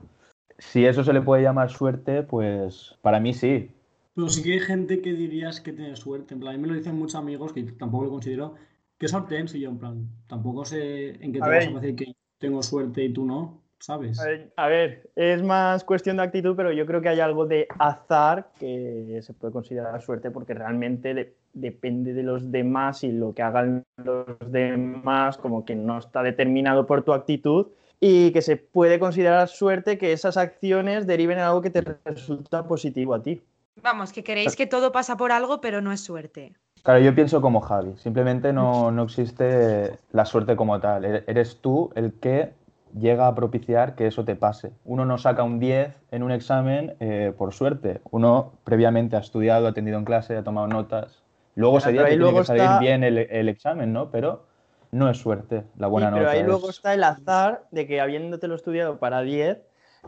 si 0.62 0.87
eso 0.87 1.04
se 1.04 1.12
le 1.12 1.21
puede 1.21 1.42
llamar 1.42 1.71
suerte, 1.71 2.23
pues 2.23 2.97
para 3.02 3.21
mí 3.21 3.35
sí. 3.35 3.71
Pero 4.14 4.28
sí 4.28 4.42
que 4.42 4.52
hay 4.52 4.61
gente 4.61 5.00
que 5.00 5.12
dirías 5.12 5.61
que 5.61 5.73
tiene 5.73 5.97
suerte. 5.97 6.35
En 6.35 6.40
plan, 6.40 6.54
a 6.54 6.57
mí 6.57 6.62
me 6.62 6.69
lo 6.69 6.75
dicen 6.75 6.99
muchos 6.99 7.16
amigos 7.16 7.52
que 7.52 7.62
tampoco 7.62 8.04
lo 8.04 8.11
considero. 8.11 8.54
¿Qué 8.99 9.09
suerte 9.09 9.35
tienes? 9.35 9.54
Y 9.54 9.61
yo, 9.61 9.71
en 9.71 9.78
plan, 9.78 10.09
tampoco 10.26 10.64
sé 10.64 11.11
en 11.25 11.33
qué 11.33 11.40
te 11.40 11.45
A 11.45 11.49
vas 11.49 11.66
ver. 11.66 11.76
a 11.76 11.81
decir 11.81 11.97
que 11.97 12.12
tengo 12.38 12.62
suerte 12.62 13.04
y 13.04 13.12
tú 13.12 13.25
no, 13.25 13.62
¿sabes? 13.78 14.21
A 14.21 14.25
ver, 14.26 14.52
a 14.57 14.69
ver, 14.69 15.11
es 15.16 15.42
más 15.42 15.83
cuestión 15.85 16.19
de 16.19 16.25
actitud, 16.25 16.54
pero 16.57 16.73
yo 16.73 16.87
creo 16.87 17.00
que 17.00 17.09
hay 17.09 17.21
algo 17.21 17.47
de 17.47 17.66
azar 17.78 18.50
que 18.59 19.21
se 19.23 19.33
puede 19.33 19.52
considerar 19.52 20.00
suerte 20.02 20.31
porque 20.31 20.54
realmente 20.54 21.14
de- 21.14 21.35
depende 21.54 22.12
de 22.12 22.23
los 22.23 22.50
demás 22.52 23.04
y 23.04 23.12
lo 23.12 23.35
que 23.35 23.42
hagan 23.42 23.83
los 23.97 24.26
demás 24.50 25.37
como 25.38 25.64
que 25.64 25.75
no 25.75 25.99
está 25.99 26.23
determinado 26.23 26.87
por 26.87 27.02
tu 27.02 27.12
actitud 27.12 27.69
y 28.04 28.32
que 28.32 28.42
se 28.42 28.56
puede 28.56 28.99
considerar 28.99 29.47
suerte 29.47 29.97
que 29.97 30.12
esas 30.12 30.37
acciones 30.37 31.06
deriven 31.06 31.38
en 31.38 31.44
algo 31.44 31.62
que 31.62 31.71
te 31.71 31.82
resulta 32.04 32.66
positivo 32.66 33.14
a 33.14 33.23
ti. 33.23 33.40
Vamos, 33.80 34.12
que 34.12 34.25
queréis 34.25 34.56
que 34.56 34.66
todo 34.66 34.90
pasa 34.90 35.16
por 35.16 35.30
algo, 35.30 35.61
pero 35.61 35.80
no 35.80 35.92
es 35.92 36.00
suerte. 36.00 36.52
Claro, 36.82 36.99
yo 36.99 37.14
pienso 37.14 37.40
como 37.40 37.61
Javi. 37.61 37.94
Simplemente 37.99 38.52
no, 38.52 38.90
no 38.90 39.04
existe 39.04 39.92
la 40.11 40.25
suerte 40.25 40.56
como 40.56 40.80
tal. 40.80 41.04
E- 41.04 41.25
Eres 41.28 41.59
tú 41.61 41.92
el 41.94 42.12
que 42.14 42.50
llega 42.99 43.28
a 43.28 43.35
propiciar 43.37 43.94
que 43.94 44.09
eso 44.09 44.25
te 44.25 44.35
pase. 44.35 44.73
Uno 44.85 45.04
no 45.04 45.16
saca 45.16 45.44
un 45.44 45.61
10 45.61 45.94
en 46.11 46.25
un 46.25 46.32
examen 46.32 46.97
eh, 46.99 47.32
por 47.38 47.54
suerte. 47.54 48.00
Uno 48.11 48.50
previamente 48.64 49.14
ha 49.14 49.21
estudiado, 49.21 49.68
ha 49.68 49.71
atendido 49.71 49.97
en 49.97 50.04
clase, 50.04 50.37
ha 50.37 50.42
tomado 50.42 50.66
notas. 50.66 51.23
Luego 51.54 51.75
Ya, 51.78 51.85
ese 51.85 51.92
día 51.92 52.02
te 52.02 52.09
tiene 52.09 52.21
luego 52.25 52.38
que 52.40 52.47
salir 52.47 52.62
está- 52.64 52.80
bien 52.80 53.04
el, 53.04 53.16
el 53.18 53.49
examen, 53.49 53.92
¿no? 53.92 54.11
Pero 54.11 54.50
no 54.93 55.11
es 55.11 55.19
suerte 55.19 55.65
la 55.77 55.89
buena 55.89 56.09
Sí, 56.09 56.13
pero 56.15 56.25
nota. 56.27 56.37
ahí 56.37 56.43
luego 56.45 56.69
es- 56.71 56.77
está 56.77 56.95
el 56.95 57.03
azar 57.03 57.67
de 57.71 57.87
que 57.87 58.01
habiéndotelo 58.01 58.55
estudiado 58.55 58.99
para 58.99 59.23
10, 59.23 59.59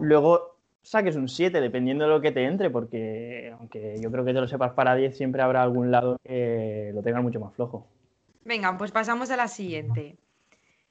luego 0.00 0.56
saques 0.82 1.16
un 1.16 1.28
7, 1.28 1.60
dependiendo 1.60 2.04
de 2.04 2.10
lo 2.10 2.20
que 2.20 2.30
te 2.30 2.44
entre, 2.44 2.70
porque 2.70 3.54
aunque 3.58 3.98
yo 4.00 4.10
creo 4.12 4.24
que 4.24 4.34
te 4.34 4.40
lo 4.40 4.46
sepas 4.46 4.72
para 4.72 4.94
10, 4.94 5.16
siempre 5.16 5.42
habrá 5.42 5.62
algún 5.62 5.90
lado 5.90 6.18
que 6.22 6.90
lo 6.94 7.02
tenga 7.02 7.22
mucho 7.22 7.40
más 7.40 7.54
flojo. 7.54 7.86
Venga, 8.44 8.76
pues 8.76 8.92
pasamos 8.92 9.30
a 9.30 9.36
la 9.36 9.48
siguiente. 9.48 10.16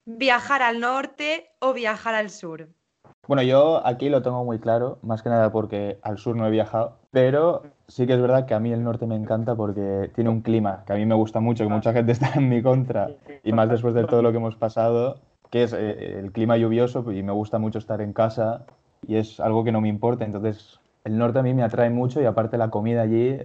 ¿Viajar 0.05 0.63
al 0.63 0.79
norte 0.79 1.51
o 1.59 1.73
viajar 1.73 2.15
al 2.15 2.29
sur? 2.31 2.67
Bueno, 3.25 3.41
yo 3.41 3.85
aquí 3.87 4.09
lo 4.09 4.21
tengo 4.21 4.43
muy 4.43 4.59
claro, 4.59 4.97
más 5.01 5.21
que 5.23 5.29
nada 5.29 5.49
porque 5.51 5.97
al 6.01 6.17
sur 6.17 6.35
no 6.35 6.45
he 6.45 6.51
viajado, 6.51 6.97
pero 7.11 7.63
sí 7.87 8.05
que 8.05 8.13
es 8.13 8.21
verdad 8.21 8.45
que 8.45 8.53
a 8.53 8.59
mí 8.59 8.73
el 8.73 8.83
norte 8.83 9.07
me 9.07 9.15
encanta 9.15 9.55
porque 9.55 10.11
tiene 10.13 10.29
un 10.29 10.41
clima 10.41 10.83
que 10.85 10.91
a 10.91 10.97
mí 10.97 11.05
me 11.05 11.15
gusta 11.15 11.39
mucho, 11.39 11.63
que 11.63 11.69
mucha 11.69 11.93
gente 11.93 12.11
está 12.11 12.33
en 12.35 12.49
mi 12.49 12.61
contra, 12.61 13.11
y 13.43 13.53
más 13.53 13.69
después 13.69 13.93
de 13.93 14.03
todo 14.03 14.21
lo 14.21 14.31
que 14.31 14.37
hemos 14.39 14.57
pasado, 14.57 15.19
que 15.51 15.63
es 15.63 15.71
eh, 15.71 16.19
el 16.19 16.33
clima 16.33 16.57
lluvioso 16.57 17.09
y 17.13 17.23
me 17.23 17.31
gusta 17.31 17.59
mucho 17.59 17.79
estar 17.79 18.01
en 18.01 18.11
casa 18.11 18.65
y 19.07 19.15
es 19.15 19.39
algo 19.39 19.63
que 19.63 19.71
no 19.71 19.79
me 19.79 19.87
importa, 19.87 20.25
entonces 20.25 20.79
el 21.05 21.17
norte 21.17 21.39
a 21.39 21.43
mí 21.43 21.53
me 21.53 21.63
atrae 21.63 21.89
mucho 21.89 22.21
y 22.21 22.25
aparte 22.25 22.57
la 22.57 22.69
comida 22.71 23.03
allí 23.03 23.39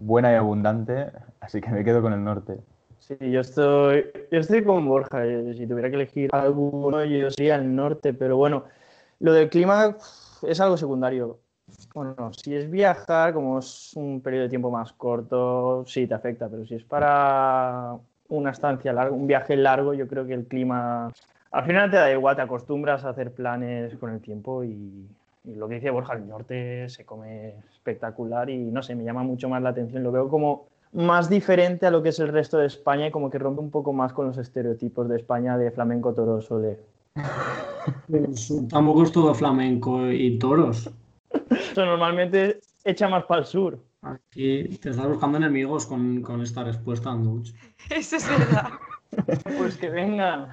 buena 0.00 0.32
y 0.32 0.34
abundante, 0.34 1.12
así 1.40 1.60
que 1.60 1.70
me 1.70 1.84
quedo 1.84 2.02
con 2.02 2.12
el 2.12 2.24
norte. 2.24 2.58
Sí, 2.98 3.16
yo 3.20 3.40
estoy, 3.40 4.06
yo 4.32 4.40
estoy 4.40 4.64
con 4.64 4.88
Borja. 4.88 5.24
eh, 5.24 5.54
Si 5.56 5.66
tuviera 5.66 5.90
que 5.90 5.96
elegir 5.96 6.30
alguno, 6.32 7.04
yo 7.04 7.30
sería 7.30 7.56
el 7.56 7.76
norte, 7.76 8.14
pero 8.14 8.36
bueno, 8.38 8.64
lo 9.24 9.32
del 9.32 9.48
clima 9.48 9.96
es 10.42 10.60
algo 10.60 10.76
secundario. 10.76 11.38
Bueno, 11.94 12.30
si 12.34 12.54
es 12.54 12.70
viajar, 12.70 13.32
como 13.32 13.58
es 13.58 13.94
un 13.94 14.20
periodo 14.20 14.42
de 14.42 14.48
tiempo 14.50 14.70
más 14.70 14.92
corto, 14.92 15.82
sí 15.86 16.06
te 16.06 16.12
afecta, 16.12 16.46
pero 16.50 16.66
si 16.66 16.74
es 16.74 16.84
para 16.84 17.96
una 18.28 18.50
estancia 18.50 18.92
larga, 18.92 19.14
un 19.14 19.26
viaje 19.26 19.56
largo, 19.56 19.94
yo 19.94 20.06
creo 20.06 20.26
que 20.26 20.34
el 20.34 20.44
clima 20.44 21.10
al 21.50 21.64
final 21.64 21.90
te 21.90 21.96
da 21.96 22.12
igual, 22.12 22.36
te 22.36 22.42
acostumbras 22.42 23.02
a 23.06 23.10
hacer 23.10 23.32
planes 23.32 23.96
con 23.96 24.10
el 24.10 24.20
tiempo 24.20 24.62
y, 24.62 25.08
lo 25.44 25.68
que 25.68 25.76
dice 25.76 25.88
Borja, 25.88 26.12
el 26.14 26.28
norte 26.28 26.90
se 26.90 27.06
come 27.06 27.54
espectacular 27.72 28.50
y 28.50 28.58
no 28.58 28.82
sé, 28.82 28.94
me 28.94 29.04
llama 29.04 29.22
mucho 29.22 29.48
más 29.48 29.62
la 29.62 29.70
atención, 29.70 30.02
lo 30.02 30.12
veo 30.12 30.28
como 30.28 30.66
más 30.92 31.30
diferente 31.30 31.86
a 31.86 31.90
lo 31.90 32.02
que 32.02 32.10
es 32.10 32.18
el 32.18 32.28
resto 32.28 32.58
de 32.58 32.66
España 32.66 33.06
y 33.06 33.10
como 33.10 33.30
que 33.30 33.38
rompe 33.38 33.62
un 33.62 33.70
poco 33.70 33.94
más 33.94 34.12
con 34.12 34.26
los 34.26 34.36
estereotipos 34.36 35.08
de 35.08 35.16
España 35.16 35.56
de 35.56 35.70
flamenco, 35.70 36.12
toro, 36.12 36.42
sole. 36.42 36.78
Pues, 38.08 38.52
tampoco 38.68 39.04
es 39.04 39.12
todo 39.12 39.34
flamenco 39.34 40.10
y 40.10 40.38
toros. 40.38 40.90
Eso 41.50 41.86
normalmente 41.86 42.60
echa 42.84 43.08
más 43.08 43.24
para 43.24 43.40
el 43.40 43.46
sur. 43.46 43.78
Aquí 44.02 44.64
te 44.80 44.90
estás 44.90 45.08
buscando 45.08 45.38
enemigos 45.38 45.86
con, 45.86 46.20
con 46.22 46.42
esta 46.42 46.64
respuesta, 46.64 47.10
Anduch. 47.10 47.52
Eso 47.90 48.16
es 48.16 48.28
verdad. 48.28 48.70
Pues 49.58 49.76
que 49.76 49.90
vengan. 49.90 50.48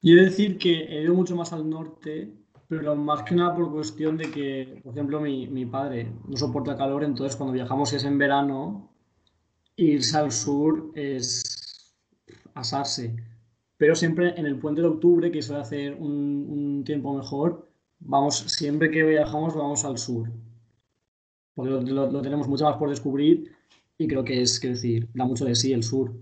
Yo 0.00 0.14
he 0.14 0.18
de 0.18 0.24
decir 0.26 0.58
que 0.58 0.84
he 0.84 1.02
ido 1.02 1.12
mucho 1.12 1.34
más 1.34 1.52
al 1.52 1.68
norte, 1.68 2.32
pero 2.68 2.94
más 2.94 3.24
que 3.24 3.34
nada 3.34 3.52
por 3.52 3.72
cuestión 3.72 4.16
de 4.16 4.30
que, 4.30 4.80
por 4.84 4.92
ejemplo, 4.92 5.20
mi, 5.20 5.48
mi 5.48 5.66
padre 5.66 6.08
no 6.28 6.36
soporta 6.36 6.70
el 6.70 6.78
calor, 6.78 7.02
entonces 7.02 7.34
cuando 7.34 7.52
viajamos 7.52 7.92
es 7.92 8.04
en 8.04 8.16
verano, 8.16 8.92
irse 9.74 10.16
al 10.18 10.30
sur 10.30 10.92
es 10.94 11.96
asarse. 12.54 13.16
Pero 13.80 13.94
siempre 13.94 14.34
en 14.38 14.44
el 14.46 14.58
puente 14.62 14.82
de 14.82 14.88
octubre, 14.88 15.32
que 15.32 15.40
suele 15.42 15.62
hacer 15.62 15.94
un, 15.94 16.46
un 16.56 16.84
tiempo 16.84 17.16
mejor, 17.16 17.66
vamos, 17.98 18.36
siempre 18.38 18.90
que 18.90 19.02
viajamos 19.02 19.54
vamos 19.56 19.84
al 19.86 19.96
sur. 19.96 20.28
Porque 21.54 21.70
lo, 21.70 21.80
lo- 21.82 22.10
lo 22.10 22.22
tenemos 22.22 22.46
mucho 22.46 22.64
más 22.66 22.76
por 22.76 22.90
descubrir 22.90 23.50
y 23.98 24.06
creo 24.06 24.22
que 24.24 24.42
es, 24.42 24.60
quiero 24.60 24.74
decir, 24.76 25.08
da 25.14 25.24
mucho 25.24 25.44
de 25.46 25.54
sí 25.54 25.72
el 25.72 25.82
sur. 25.82 26.12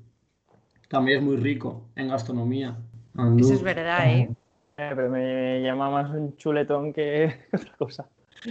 También 0.88 1.18
es 1.18 1.24
muy 1.24 1.36
rico 1.36 1.82
en 1.96 2.08
gastronomía. 2.08 2.76
Andú. 3.14 3.44
Eso 3.44 3.54
es 3.54 3.62
verdad, 3.62 4.08
¿eh? 4.08 4.28
Eh, 4.76 4.92
pero 4.94 5.10
me 5.10 5.60
llama 5.60 5.90
más 5.90 6.10
un 6.14 6.36
chuletón 6.36 6.92
que 6.92 7.34
otra 7.52 7.76
cosa. 7.76 8.08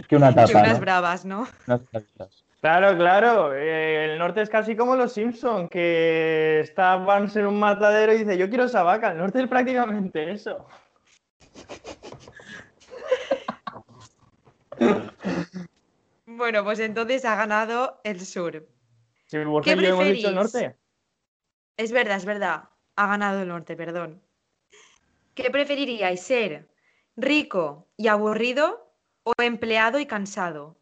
Que 0.10 0.18
una 0.18 0.30
Que 0.30 0.36
tapa, 0.36 0.60
unas 0.62 0.74
¿no? 0.74 0.82
bravas, 0.82 1.26
¿no? 1.26 1.48
Unas. 1.68 2.47
Claro, 2.62 2.98
claro. 2.98 3.54
eh, 3.54 4.12
el 4.12 4.20
norte 4.20 4.42
es 4.42 4.50
casi 4.50 4.76
como 4.76 4.96
los 4.96 5.14
Simpson, 5.14 5.70
que 5.70 6.60
estaban 6.62 7.30
en 7.36 7.46
un 7.46 7.60
matadero 7.60 8.14
y 8.14 8.20
dice, 8.20 8.38
yo 8.38 8.50
quiero 8.50 8.66
esa 8.66 8.84
vaca. 8.84 9.12
El 9.12 9.20
norte 9.20 9.42
es 9.42 9.48
prácticamente 9.48 10.32
eso. 10.32 10.66
Bueno, 16.26 16.64
pues 16.64 16.80
entonces 16.80 17.26
ha 17.26 17.36
ganado 17.36 18.00
el 18.04 18.22
sur. 18.22 18.68
¿Qué 19.30 19.38
y 19.40 19.82
yo 19.82 19.90
hemos 19.90 20.06
dicho 20.06 20.30
el 20.30 20.36
norte. 20.36 20.76
Es 21.78 21.92
verdad, 21.92 22.18
es 22.18 22.26
verdad. 22.26 22.70
Ha 22.96 23.08
ganado 23.08 23.42
el 23.42 23.48
norte, 23.48 23.76
perdón. 23.76 24.22
¿Qué 25.36 25.50
preferiríais 25.52 26.22
ser? 26.22 26.68
¿Rico 27.16 27.88
y 27.98 28.08
aburrido 28.08 28.94
o 29.24 29.34
empleado 29.42 30.00
y 30.00 30.06
cansado? 30.06 30.78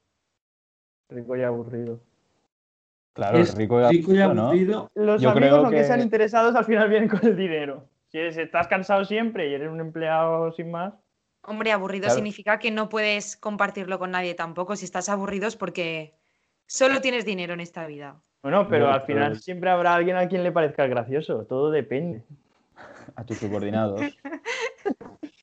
Rico 1.10 1.36
y 1.36 1.44
aburrido. 1.44 2.00
Claro, 3.14 3.38
Es 3.38 3.56
rico 3.56 3.80
y 3.80 3.84
rico 3.88 4.14
y 4.14 4.20
aburrido, 4.22 4.34
¿no? 4.34 4.48
aburrido. 4.48 4.92
Los 4.96 5.22
Yo 5.22 5.30
amigos, 5.30 5.50
creo 5.50 5.56
aunque 5.62 5.78
que- 5.78 5.84
sean 5.86 6.02
interesados, 6.02 6.56
al 6.56 6.66
final 6.66 6.90
vienen 6.90 7.08
con 7.10 7.26
el 7.26 7.38
dinero. 7.38 7.88
Si 8.10 8.18
eres- 8.18 8.38
estás 8.38 8.68
cansado 8.68 9.06
siempre 9.06 9.50
y 9.50 9.54
eres 9.54 9.70
un 9.70 9.80
empleado 9.80 10.52
sin 10.54 10.72
más, 10.72 10.94
Hombre, 11.48 11.72
aburrido 11.72 12.06
Claro. 12.06 12.16
significa 12.16 12.58
que 12.58 12.72
no 12.72 12.90
puedes 12.90 13.38
compartirlo 13.38 14.00
con 14.00 14.10
nadie 14.10 14.34
tampoco. 14.34 14.76
Si 14.76 14.84
estás 14.86 15.10
aburrido 15.10 15.48
es 15.48 15.56
porque 15.56 16.16
solo 16.66 17.02
tienes 17.02 17.24
dinero 17.24 17.54
en 17.54 17.60
esta 17.60 17.86
vida. 17.86 18.20
bueno, 18.42 18.68
pero 18.68 18.90
al 18.92 19.02
final 19.04 19.34
creo- 19.34 19.42
siempre 19.42 19.70
habrá 19.70 19.94
alguien 19.94 20.18
a 20.18 20.28
quien 20.28 20.42
le 20.44 20.52
parezca 20.52 20.88
gracioso. 20.88 21.46
Todo 21.46 21.70
depende. 21.72 22.24
A 23.16 23.24
tus 23.24 23.38
subordinados. 23.38 24.02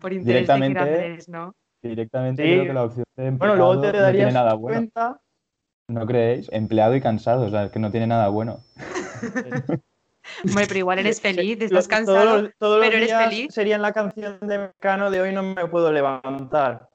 Por 0.00 0.12
interés 0.12 0.26
de 0.26 0.32
Directamente- 0.32 0.80
grandes, 0.80 1.28
¿no? 1.28 1.54
Directamente 1.88 2.42
Sí. 2.42 2.48
creo 2.52 2.64
que 2.64 2.72
la 2.72 2.82
opción 2.84 3.04
de 3.16 3.22
Bueno, 3.30 3.34
empleado 3.54 3.56
luego 3.56 3.80
te 3.80 3.86
no 3.86 3.92
tiene 3.92 4.02
darías 4.02 4.34
nada 4.34 4.54
bueno. 4.54 4.78
cuenta. 4.78 5.20
¿No 5.88 6.06
creéis? 6.06 6.48
Empleado 6.52 6.96
y 6.96 7.00
cansado, 7.00 7.44
o 7.46 7.50
sea, 7.50 7.70
que 7.70 7.78
no 7.78 7.90
tiene 7.90 8.06
nada 8.06 8.28
bueno. 8.28 8.60
Hombre, 10.44 10.66
pero 10.66 10.78
igual 10.78 10.98
eres 11.00 11.20
feliz, 11.20 11.58
estás 11.60 11.86
todos 11.86 11.88
cansado. 11.88 12.42
los- 12.42 12.50
todos 12.58 12.78
los 12.78 12.86
pero 12.88 12.96
eres 12.98 13.14
feliz. 13.14 13.52
Sería 13.54 13.76
en 13.76 13.82
la 13.82 13.92
canción 13.92 14.38
de 14.40 14.58
Mecano 14.58 15.10
de 15.10 15.20
hoy 15.20 15.32
no 15.34 15.42
me 15.42 15.66
puedo 15.66 15.92
levantar. 15.92 16.88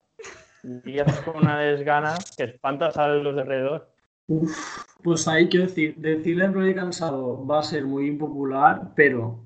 Y 0.84 1.00
haces 1.00 1.22
con 1.22 1.38
una 1.38 1.60
desgana 1.60 2.18
que 2.36 2.44
espantas 2.46 2.98
a 2.98 3.08
los 3.08 3.36
de 3.36 3.42
alrededor. 3.42 3.90
Pues 5.04 5.28
ahí 5.28 5.48
quiero 5.48 5.68
decir, 5.68 5.96
decirle 5.98 6.46
al 6.46 6.70
y 6.70 6.76
cansado 6.76 7.46
va 7.46 7.60
a 7.60 7.64
ser 7.64 7.86
muy 7.86 8.08
impopular, 8.08 8.92
pero 8.96 9.40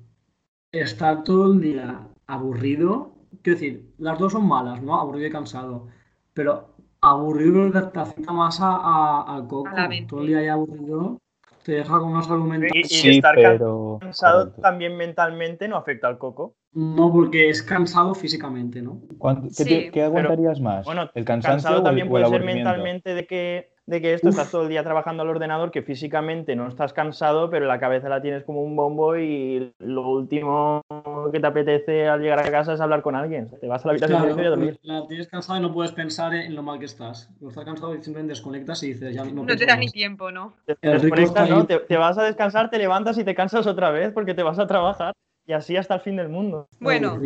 estar 0.72 1.22
todo 1.22 1.52
el 1.52 1.60
día 1.60 2.00
aburrido, 2.26 3.13
quiero 3.44 3.60
decir, 3.60 3.92
las 3.98 4.18
dos 4.18 4.32
son 4.32 4.48
malas, 4.48 4.82
¿no? 4.82 4.98
Aburrido 4.98 5.28
y 5.28 5.30
cansado, 5.30 5.86
pero 6.32 6.74
aburrido 7.00 7.70
te 7.70 7.80
te 7.92 8.00
afecta 8.00 8.32
más 8.32 8.60
a, 8.60 8.74
a- 8.74 9.36
al 9.36 9.46
coco. 9.46 9.68
A. 9.76 9.88
Todo 10.08 10.22
el 10.22 10.26
día 10.28 10.38
ahí 10.38 10.48
aburrido 10.48 11.20
te 11.62 11.72
deja 11.72 11.98
con 11.98 12.10
una 12.12 12.22
salud 12.22 12.44
mental. 12.46 12.70
Y, 12.74 12.80
y 12.80 12.84
Sí, 12.84 13.08
estar 13.10 13.34
pero- 13.36 13.98
cansado 14.00 14.50
también 14.52 14.96
mentalmente 14.96 15.68
no 15.68 15.76
afecta 15.76 16.08
al 16.08 16.18
coco. 16.18 16.56
No, 16.72 17.12
porque 17.12 17.48
es 17.50 17.62
cansado 17.62 18.14
físicamente, 18.14 18.82
¿no? 18.82 19.00
¿Cuánto- 19.18 19.48
¿Qué, 19.48 19.54
Sí, 19.54 19.64
te- 19.64 19.84
qué 19.84 19.90
pero- 19.92 20.06
aguantarías 20.06 20.60
más? 20.60 20.84
Bueno, 20.84 21.08
¿El 21.14 21.24
cansancio 21.24 21.52
cansado 21.70 21.76
o 21.76 21.78
el, 21.78 21.84
también 21.84 22.06
o 22.06 22.16
el 22.18 22.24
puede 22.24 22.26
ser 22.38 22.44
mentalmente 22.44 23.14
de 23.14 23.26
que, 23.26 23.70
de 23.86 24.00
que 24.00 24.14
esto 24.14 24.28
Uf. 24.28 24.34
estás 24.36 24.50
todo 24.50 24.62
el 24.62 24.68
día 24.70 24.82
trabajando 24.82 25.22
al 25.22 25.28
ordenador, 25.28 25.70
que 25.70 25.82
físicamente 25.82 26.56
no 26.56 26.68
estás 26.68 26.92
cansado, 26.94 27.50
pero 27.50 27.66
la 27.66 27.78
cabeza 27.78 28.08
la 28.08 28.22
tienes 28.22 28.42
como 28.44 28.62
un 28.62 28.74
bombo 28.74 29.16
y 29.16 29.72
lo 29.78 30.08
último 30.08 30.80
que 31.30 31.38
te 31.40 31.46
apetece 31.46 32.08
al 32.08 32.20
llegar 32.20 32.38
a 32.40 32.50
casa 32.50 32.72
es 32.74 32.80
hablar 32.80 33.02
con 33.02 33.14
alguien. 33.14 33.50
Te 33.60 33.66
vas 33.66 33.84
a 33.84 33.88
la 33.88 33.92
habitación 33.92 34.22
Claro, 34.22 34.42
y 34.42 34.44
a 34.46 34.50
dormir. 34.50 34.78
la 34.82 35.06
tienes 35.06 35.28
cansado 35.28 35.58
y 35.58 35.62
no 35.62 35.72
puedes 35.72 35.92
pensar 35.92 36.34
en 36.34 36.54
lo 36.54 36.62
mal 36.62 36.78
que 36.78 36.86
estás. 36.86 37.26
Cuando 37.38 37.48
estás 37.50 37.64
cansado 37.66 37.94
y 37.94 38.02
simplemente 38.02 38.30
desconectas 38.32 38.82
y 38.82 38.94
dices, 38.94 39.14
ya 39.14 39.24
no, 39.24 39.32
No 39.32 39.40
te 39.42 39.46
pienso 39.56 39.66
da 39.66 39.72
más. 39.74 39.80
ni 39.80 39.90
tiempo, 39.90 40.30
¿no? 40.30 40.54
Te 40.66 40.76
desconectas, 40.88 41.50
¿no? 41.50 41.66
Te, 41.66 41.78
te 41.80 41.96
vas 41.96 42.16
a 42.16 42.24
descansar, 42.24 42.70
te 42.70 42.78
levantas 42.78 43.18
y 43.18 43.24
te 43.24 43.34
cansas 43.34 43.66
otra 43.66 43.90
vez 43.90 44.12
porque 44.12 44.32
te 44.34 44.42
vas 44.42 44.58
a 44.58 44.66
trabajar 44.66 45.12
y 45.46 45.52
así 45.52 45.76
hasta 45.76 45.94
el 45.96 46.00
fin 46.00 46.16
del 46.16 46.30
mundo. 46.30 46.68
Bueno, 46.80 47.18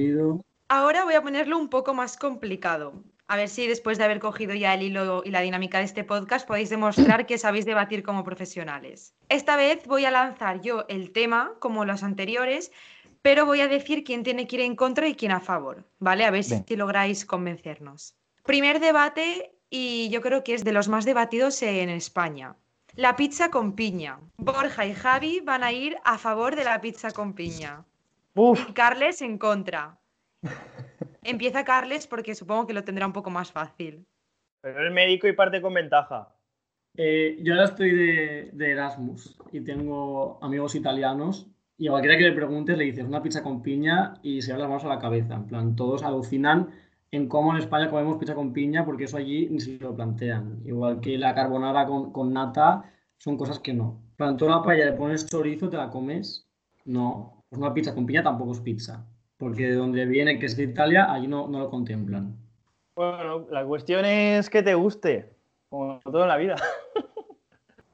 ahora 0.69 1.05
voy 1.05 1.15
a 1.15 1.23
ponerlo 1.23 1.57
un 1.57 1.69
poco 1.69 1.95
más 1.95 2.17
complicado. 2.17 2.95
A 3.31 3.37
ver 3.37 3.51
si 3.51 3.67
después 3.67 3.99
de 3.99 4.05
haber 4.05 4.21
cogido 4.21 4.55
ya 4.55 4.73
el 4.73 4.83
hilo 4.83 5.23
y 5.23 5.31
la 5.31 5.43
dinámica 5.43 5.79
de 5.79 5.85
este 5.85 6.03
podcast 6.03 6.49
podéis 6.49 6.71
demostrar 6.71 7.27
que 7.27 7.37
sabéis 7.37 7.67
debatir 7.67 8.03
como 8.03 8.25
profesionales. 8.25 9.15
Esta 9.29 9.57
vez 9.57 9.87
voy 9.87 10.07
a 10.07 10.11
lanzar 10.11 10.63
yo 10.63 10.87
el 10.89 11.13
tema 11.13 11.53
como 11.59 11.85
los 11.85 12.03
anteriores, 12.03 12.73
pero 13.21 13.45
voy 13.45 13.61
a 13.61 13.69
decir 13.69 14.03
quién 14.03 14.23
tiene 14.23 14.47
que 14.47 14.57
ir 14.57 14.63
en 14.63 14.77
contra 14.77 15.07
y 15.07 15.15
quién 15.15 15.33
a 15.33 15.41
favor, 15.41 15.85
¿vale? 15.99 16.25
A 16.25 16.31
ver 16.31 16.43
si 16.43 16.75
lográis 16.75 17.27
convencernos. 17.27 18.17
Primer 18.45 18.81
debate 18.81 19.53
y 19.69 20.09
yo 20.09 20.23
creo 20.23 20.43
que 20.43 20.55
es 20.55 20.65
de 20.65 20.73
los 20.73 20.89
más 20.89 21.05
debatidos 21.05 21.61
en 21.61 21.91
España. 21.91 22.57
La 22.95 23.15
pizza 23.15 23.51
con 23.51 23.75
piña. 23.75 24.21
Borja 24.39 24.87
y 24.87 24.95
Javi 24.95 25.41
van 25.41 25.63
a 25.63 25.73
ir 25.73 25.99
a 26.05 26.17
favor 26.17 26.57
de 26.57 26.65
la 26.65 26.81
pizza 26.81 27.11
con 27.11 27.35
piña. 27.35 27.85
Uf, 28.35 28.71
Y 28.71 28.73
Carles 28.73 29.21
en 29.21 29.37
contra. 29.37 29.98
Empieza 31.23 31.65
Carles 31.65 32.07
porque 32.07 32.35
supongo 32.35 32.67
que 32.67 32.73
lo 32.75 32.85
tendrá 32.85 33.07
un 33.07 33.13
poco 33.13 33.31
más 33.31 33.53
fácil. 33.53 34.07
pero 34.61 34.81
el 34.87 34.93
médico 34.93 35.27
y 35.29 35.33
parte 35.33 35.61
con 35.61 35.75
ventaja. 35.75 36.35
Eh, 36.97 37.39
yo 37.43 37.53
ahora 37.55 37.67
estoy 37.67 37.91
de, 37.95 38.51
de 38.53 38.71
Erasmus 38.73 39.37
y 39.53 39.61
tengo 39.61 40.39
amigos 40.43 40.75
italianos 40.75 41.47
Y 41.77 41.87
a 41.89 41.91
cualquiera 41.93 42.19
que 42.19 42.25
le 42.25 42.33
preguntes 42.33 42.77
le 42.77 42.85
dices 42.85 43.05
una 43.05 43.23
pizza 43.23 43.43
con 43.43 43.63
piña 43.63 44.15
y 44.23 44.43
se 44.43 44.53
va 44.53 44.59
las 44.59 44.69
manos 44.69 44.85
a 44.85 44.89
la 44.89 44.99
cabeza. 44.99 45.35
En 45.35 45.47
plan, 45.47 45.77
todos 45.77 46.03
alucinan 46.03 46.71
en 47.13 47.29
cómo 47.29 47.53
en 47.53 47.59
España 47.59 47.89
comemos 47.89 48.19
pizza 48.19 48.35
con 48.35 48.53
piña 48.53 48.85
porque 48.85 49.05
eso 49.05 49.17
allí 49.17 49.49
ni 49.49 49.61
se 49.61 49.79
lo 49.79 49.95
plantean. 49.95 50.61
Igual 50.65 51.01
que 51.01 51.17
la 51.19 51.35
carbonara 51.35 51.87
con, 51.87 52.13
con 52.13 52.33
nata 52.33 52.91
son 53.17 53.37
cosas 53.37 53.61
que 53.61 53.75
no. 53.75 54.01
En 54.11 54.17
plan, 54.17 54.37
tú 54.37 54.47
a 54.47 54.51
la 54.57 54.63
paella 54.63 54.87
le 54.87 54.93
pones 54.95 55.27
chorizo, 55.27 55.69
te 55.71 55.77
la 55.77 55.91
comes. 55.91 56.49
No, 56.85 57.45
pues 57.49 57.61
una 57.61 57.73
pizza 57.75 57.95
con 57.95 58.07
piña 58.07 58.23
tampoco 58.25 58.53
es 58.53 58.61
pizza. 58.61 59.07
Porque 59.39 59.69
de 59.69 59.75
donde 59.75 60.05
viene, 60.05 60.39
que 60.39 60.47
es 60.47 60.57
de 60.57 60.65
Italia, 60.65 61.11
allí 61.11 61.27
no, 61.27 61.49
no 61.49 61.61
lo 61.61 61.71
contemplan. 61.71 62.37
Bueno, 62.95 63.47
la 63.51 63.65
cuestión 63.65 64.05
es 64.05 64.51
que 64.51 64.63
te 64.63 64.75
guste, 64.75 65.33
como 65.71 66.01
todo 66.05 66.23
en 66.23 66.29
la 66.29 66.37
vida. 66.37 66.57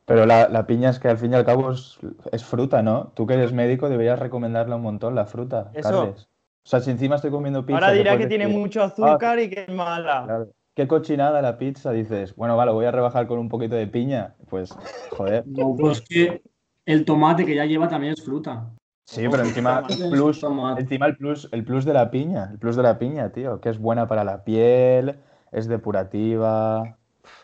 Pero 0.07 0.27
la, 0.27 0.49
la 0.49 0.67
piña 0.67 0.91
es 0.91 0.99
que 0.99 1.09
al 1.09 1.19
fin 1.19 1.33
y 1.33 1.37
al 1.37 1.45
cabo 1.45 1.73
es, 1.73 1.99
es 2.33 2.45
fruta, 2.45 2.83
¿no? 2.83 3.13
Tú 3.15 3.27
que 3.27 3.35
eres 3.35 3.53
médico 3.53 3.89
deberías 3.89 4.19
recomendarle 4.19 4.75
un 4.75 4.83
montón 4.83 5.15
la 5.15 5.27
fruta, 5.27 5.71
Eso. 5.75 5.89
Carles. 5.89 6.29
O 6.65 6.67
sea, 6.67 6.81
si 6.81 6.91
encima 6.91 7.17
estoy 7.17 7.31
comiendo 7.31 7.65
pizza... 7.65 7.79
Ahora 7.79 7.93
dirá 7.93 8.17
que 8.17 8.27
tiene 8.27 8.49
mucho 8.49 8.83
azúcar 8.83 9.39
y 9.39 9.51
que 9.51 9.65
es 9.65 9.69
mala. 9.69 10.23
Claro. 10.25 10.49
Qué 10.75 10.89
cochinada 10.89 11.43
la 11.43 11.59
pizza, 11.59 11.93
dices. 11.93 12.35
Bueno, 12.35 12.57
vale, 12.57 12.73
voy 12.73 12.87
a 12.87 12.91
rebajar 12.91 13.27
con 13.27 13.39
un 13.39 13.51
poquito 13.51 13.77
de 13.77 13.87
piña. 13.87 14.35
Pues, 14.49 14.75
joder. 15.11 15.45
No, 15.47 15.77
pues 15.79 16.01
que 16.01 16.43
el 16.87 17.05
tomate 17.05 17.45
que 17.45 17.55
ya 17.55 17.67
lleva 17.67 17.89
también 17.89 18.15
es 18.15 18.25
fruta. 18.25 18.71
Sí, 19.05 19.27
pero 19.31 19.45
encima 19.45 19.83
Tomate, 19.83 20.11
plus, 20.11 20.45
encima 20.79 21.07
el 21.07 21.17
plus, 21.17 21.49
el 21.53 21.65
plus 21.65 21.85
de 21.85 21.93
la 21.93 22.11
piña, 22.11 22.49
el 22.53 22.59
plus 22.59 22.75
de 22.75 22.83
la 22.83 22.99
piña, 22.99 23.31
tío, 23.31 23.61
que 23.61 23.69
es 23.69 23.79
buena 23.79 24.09
para 24.09 24.25
la 24.25 24.45
piel, 24.45 25.19
es 25.53 25.69
depurativa, 25.69 26.97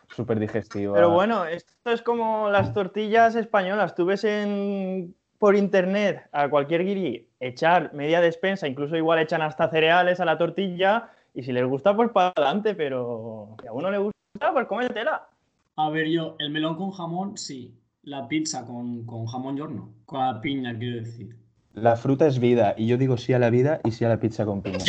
súper 0.09 0.39
digestiva. 0.41 0.95
Pero 0.95 1.11
bueno, 1.11 1.45
esto 1.45 1.91
es 1.91 2.01
como 2.03 2.49
las 2.49 2.73
tortillas 2.73 3.35
españolas. 3.37 3.95
Tú 3.95 4.07
ves 4.07 4.25
en, 4.25 5.15
por 5.39 5.55
internet 5.55 6.29
a 6.33 6.49
cualquier 6.49 6.85
guiri 6.85 7.29
echar 7.41 7.93
media 7.93 8.21
despensa, 8.21 8.67
incluso 8.67 8.97
igual 8.97 9.19
echan 9.19 9.43
hasta 9.43 9.69
cereales 9.69 10.19
a 10.19 10.25
la 10.25 10.39
tortilla, 10.39 11.11
y 11.35 11.43
si 11.43 11.53
les 11.53 11.67
gusta, 11.67 11.95
pues 11.95 12.11
para 12.11 12.33
adelante, 12.37 12.75
pero 12.75 13.57
si 13.61 13.67
a 13.67 13.73
uno 13.73 13.91
le 13.91 13.99
gusta, 13.99 14.53
pues 14.53 14.67
cómetela. 14.67 15.29
A 15.77 15.91
ver, 15.91 16.09
yo, 16.09 16.37
el 16.39 16.51
melón 16.51 16.77
con 16.77 16.91
jamón, 16.91 17.37
sí. 17.37 17.77
La 18.03 18.27
pizza 18.27 18.65
con, 18.67 19.05
con 19.05 19.27
jamón 19.27 19.57
yorno. 19.57 19.91
Con 20.07 20.21
la 20.21 20.41
piña, 20.41 20.77
quiero 20.77 20.97
decir. 20.97 21.37
La 21.73 21.97
fruta 21.97 22.27
es 22.27 22.41
vida, 22.41 22.75
y 22.77 22.87
yo 22.89 22.97
digo 22.97 23.17
sí 23.17 23.33
a 23.33 23.39
la 23.39 23.49
vida 23.51 23.81
y 23.85 23.93
sí 23.93 24.05
a 24.05 24.09
la 24.09 24.19
pizza 24.19 24.45
con 24.45 24.61
piña. 24.63 24.85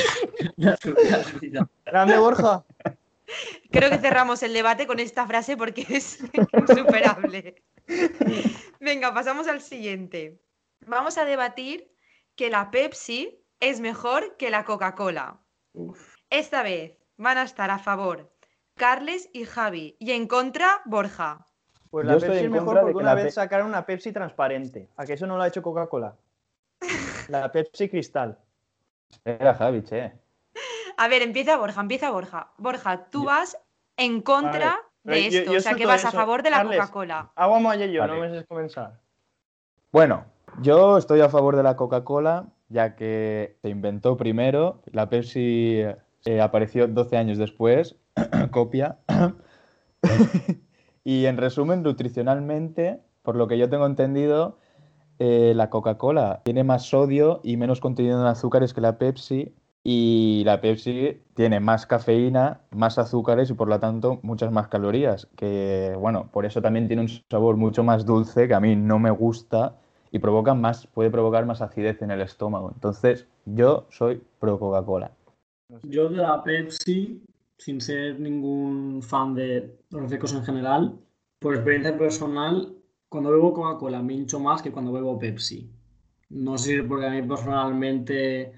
Grande 1.86 2.18
Borja. 2.18 2.66
Creo 3.70 3.90
que 3.90 4.00
cerramos 4.00 4.44
el 4.44 4.54
debate 4.54 4.88
con 4.88 5.00
esta 5.00 5.26
frase 5.28 5.56
porque 5.56 5.86
es 5.90 6.20
insuperable. 6.54 7.64
Venga, 8.80 9.14
pasamos 9.14 9.48
al 9.48 9.62
siguiente. 9.62 10.42
Vamos 10.88 11.18
a 11.18 11.26
debatir 11.26 11.92
que 12.36 12.50
la 12.50 12.72
Pepsi 12.72 13.44
es 13.60 13.80
mejor 13.80 14.36
que 14.38 14.50
la 14.50 14.66
Coca-Cola. 14.66 15.40
Esta 16.30 16.64
vez 16.64 16.98
van 17.18 17.38
a 17.38 17.44
estar 17.44 17.70
a 17.70 17.78
favor 17.78 18.34
Carles 18.76 19.30
y 19.34 19.46
Javi 19.46 19.96
y 20.00 20.12
en 20.12 20.28
contra 20.28 20.82
Borja. 20.86 21.46
Pues 21.92 22.06
la 22.08 22.18
Pepsi 22.18 22.46
es 22.46 22.52
mejor 22.52 22.80
porque 22.80 22.94
que 22.94 22.98
una 22.98 23.10
la 23.10 23.16
vez 23.16 23.26
Pe- 23.26 23.32
sacaron 23.32 23.68
una 23.68 23.86
Pepsi 23.86 24.12
transparente. 24.12 24.90
¿A 24.98 25.06
que 25.06 25.14
eso 25.14 25.28
no 25.28 25.38
lo 25.38 25.44
ha 25.44 25.48
hecho 25.48 25.62
Coca-Cola? 25.62 26.16
La 27.32 27.50
Pepsi 27.50 27.88
cristal. 27.88 28.38
Era 29.24 29.54
Javi, 29.56 29.84
che. 29.84 30.12
A 30.98 31.08
ver, 31.08 31.22
empieza 31.22 31.58
Borja, 31.58 31.80
empieza 31.80 32.12
Borja. 32.12 32.52
Borja, 32.58 33.06
tú 33.10 33.26
vas 33.26 33.58
en 33.96 34.22
contra 34.22 34.80
de 35.04 35.30
yo- 35.32 35.40
esto, 35.40 35.52
yo 35.54 35.58
o 35.60 35.62
sea 35.62 35.76
que 35.76 35.86
vas 35.86 36.04
a 36.04 36.12
favor 36.12 36.44
de 36.44 36.50
la. 36.50 36.64
Coca-Cola. 36.64 37.32
Agua 37.36 37.60
molle 37.60 37.92
yo, 37.92 38.02
Vale. 38.02 38.14
no 38.14 38.20
me 38.20 38.30
sé 38.30 38.46
comenzar. 38.46 39.00
Bueno, 39.92 40.26
yo 40.62 40.98
estoy 40.98 41.22
a 41.22 41.30
favor 41.30 41.56
de 41.56 41.64
la 41.64 41.78
Coca-Cola, 41.78 42.48
ya 42.68 42.96
que 42.96 43.58
se 43.62 43.70
inventó 43.70 44.18
primero, 44.18 44.82
la 44.92 45.10
Pepsi 45.10 45.82
eh, 46.26 46.42
apareció 46.42 46.88
12 46.88 47.18
años 47.18 47.38
después, 47.38 47.96
copia. 48.52 48.98
y 51.06 51.26
en 51.26 51.38
resumen, 51.38 51.82
nutricionalmente, 51.84 53.00
por 53.22 53.36
lo 53.38 53.48
que 53.48 53.58
yo 53.58 53.70
tengo 53.70 53.86
entendido, 53.86 54.58
eh, 55.24 55.54
la 55.56 55.70
Coca-Cola 55.70 56.42
tiene 56.44 56.64
más 56.64 56.88
sodio 56.88 57.42
y 57.44 57.56
menos 57.56 57.80
contenido 57.80 58.20
en 58.20 58.26
azúcares 58.26 58.74
que 58.74 58.82
la 58.82 58.98
Pepsi. 58.98 59.54
Y 59.84 60.42
la 60.46 60.62
Pepsi 60.62 61.22
tiene 61.36 61.60
más 61.60 61.86
cafeína, 61.86 62.62
más 62.72 62.98
azúcares 62.98 63.52
y 63.52 63.54
por 63.54 63.68
lo 63.68 63.80
tanto 63.80 64.20
muchas 64.24 64.52
más 64.52 64.68
calorías. 64.68 65.28
Que 65.36 65.96
bueno, 66.00 66.30
por 66.32 66.48
eso 66.48 66.60
también 66.60 66.88
tiene 66.88 67.04
un 67.04 67.10
sabor 67.30 67.56
mucho 67.56 67.84
más 67.84 68.04
dulce 68.04 68.48
que 68.48 68.56
a 68.56 68.60
mí 68.60 68.76
no 68.76 68.98
me 68.98 69.12
gusta 69.12 69.76
y 70.12 70.18
provoca 70.18 70.56
más, 70.56 70.88
puede 70.88 71.12
provocar 71.12 71.46
más 71.46 71.62
acidez 71.62 72.02
en 72.02 72.10
el 72.10 72.22
estómago. 72.22 72.72
Entonces, 72.74 73.28
yo 73.46 73.86
soy 73.92 74.24
pro 74.40 74.58
Coca-Cola. 74.58 75.12
Yo 75.84 76.10
de 76.10 76.18
la 76.18 76.44
Pepsi, 76.44 77.22
sin 77.60 77.80
ser 77.80 78.20
ningún 78.20 79.04
fan 79.04 79.36
de 79.36 79.78
los 79.92 80.02
refrescos 80.02 80.34
en 80.34 80.44
general, 80.44 80.98
por 81.38 81.54
experiencia 81.54 81.96
personal, 81.96 82.74
cuando 83.12 83.30
bebo 83.30 83.54
Coca-Cola 83.54 84.02
me 84.02 84.14
hincho 84.14 84.40
más 84.40 84.62
que 84.62 84.72
cuando 84.72 84.94
bebo 84.94 85.20
Pepsi. 85.20 85.70
No 86.30 86.58
sé 86.58 86.70
si 86.70 86.76
es 86.78 86.86
porque 86.86 87.08
a 87.08 87.10
mí 87.10 87.22
personalmente 87.22 88.54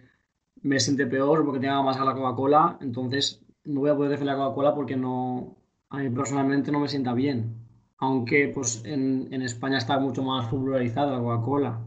me 0.61 0.79
siente 0.79 1.07
peor 1.07 1.43
porque 1.43 1.59
tenga 1.59 1.81
más 1.81 1.97
a 1.97 2.05
la 2.05 2.13
Coca-Cola, 2.13 2.77
entonces 2.79 3.43
no 3.63 3.79
voy 3.79 3.89
a 3.89 3.95
poder 3.95 4.11
defender 4.11 4.37
la 4.37 4.43
Coca-Cola 4.43 4.75
porque 4.75 4.95
no, 4.95 5.57
a 5.89 5.97
mí 5.97 6.09
personalmente 6.11 6.71
no 6.71 6.79
me 6.79 6.87
sienta 6.87 7.13
bien. 7.13 7.65
Aunque 7.97 8.51
pues 8.53 8.83
en, 8.85 9.33
España 9.41 9.79
está 9.79 9.97
mucho 9.97 10.21
más 10.21 10.47
popularizada 10.49 11.13
la 11.13 11.23
Coca-Cola, 11.23 11.79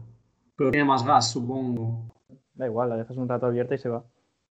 pero 0.57 0.69
tiene 0.69 0.83
más 0.83 1.05
gas, 1.05 1.31
supongo. 1.31 2.13
Da 2.53 2.65
igual, 2.65 2.89
la 2.89 2.97
dejas 2.97 3.15
un 3.15 3.29
rato 3.29 3.45
abierta 3.45 3.75
y 3.75 3.77
se 3.77 3.87
va. 3.87 4.03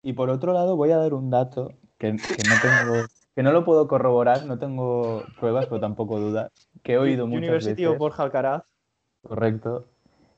Y 0.04 0.12
por 0.12 0.30
otro 0.30 0.52
lado, 0.52 0.76
voy 0.76 0.92
a 0.92 0.98
dar 0.98 1.14
un 1.14 1.30
dato 1.30 1.72
que 1.98 2.12
no 2.12 2.20
tengo, 2.62 3.06
que 3.36 3.44
no 3.44 3.52
lo 3.52 3.64
puedo 3.64 3.88
corroborar, 3.88 4.46
no 4.46 4.60
tengo 4.60 5.24
pruebas, 5.40 5.66
pero 5.68 5.80
tampoco 5.80 6.20
dudas, 6.20 6.52
que 6.84 6.94
he 6.94 6.98
oído 6.98 7.28
muchas 7.28 7.40
University 7.40 7.84
veces. 7.86 8.00
Borja 8.00 8.24
Alcaraz. 8.24 8.64
Correcto. 9.22 9.88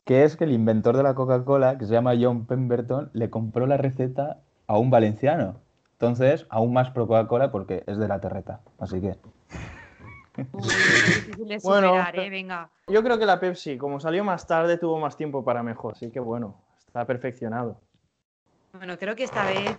Que 0.03 0.23
es 0.23 0.35
que 0.35 0.43
el 0.43 0.51
inventor 0.51 0.97
de 0.97 1.03
la 1.03 1.15
Coca-Cola, 1.15 1.77
que 1.77 1.85
se 1.85 1.93
llama 1.93 2.13
John 2.19 2.45
Pemberton, 2.45 3.09
le 3.13 3.29
compró 3.29 3.65
la 3.65 3.77
receta 3.77 4.41
a 4.67 4.77
un 4.77 4.89
valenciano. 4.89 5.61
Entonces, 5.93 6.45
aún 6.49 6.73
más 6.73 6.91
pro 6.91 7.07
Coca-Cola 7.07 7.51
porque 7.51 7.83
es 7.87 7.97
de 7.97 8.07
la 8.07 8.19
terreta. 8.19 8.59
Así 8.79 8.99
que. 8.99 9.15
Uy, 10.51 10.67
es 10.67 11.15
difícil 11.15 11.47
de 11.47 11.59
Bueno, 11.63 11.89
superar, 11.89 12.19
eh, 12.19 12.29
venga. 12.29 12.69
Yo 12.87 13.01
creo 13.01 13.17
que 13.17 13.25
la 13.25 13.39
Pepsi, 13.39 13.77
como 13.77 13.99
salió 13.99 14.23
más 14.23 14.45
tarde, 14.45 14.77
tuvo 14.77 14.99
más 14.99 15.15
tiempo 15.15 15.45
para 15.45 15.63
mejor. 15.63 15.93
Así 15.95 16.11
que 16.11 16.19
bueno, 16.19 16.55
está 16.85 17.05
perfeccionado. 17.05 17.79
Bueno, 18.73 18.97
creo 18.97 19.15
que 19.15 19.23
esta 19.23 19.45
vez 19.45 19.77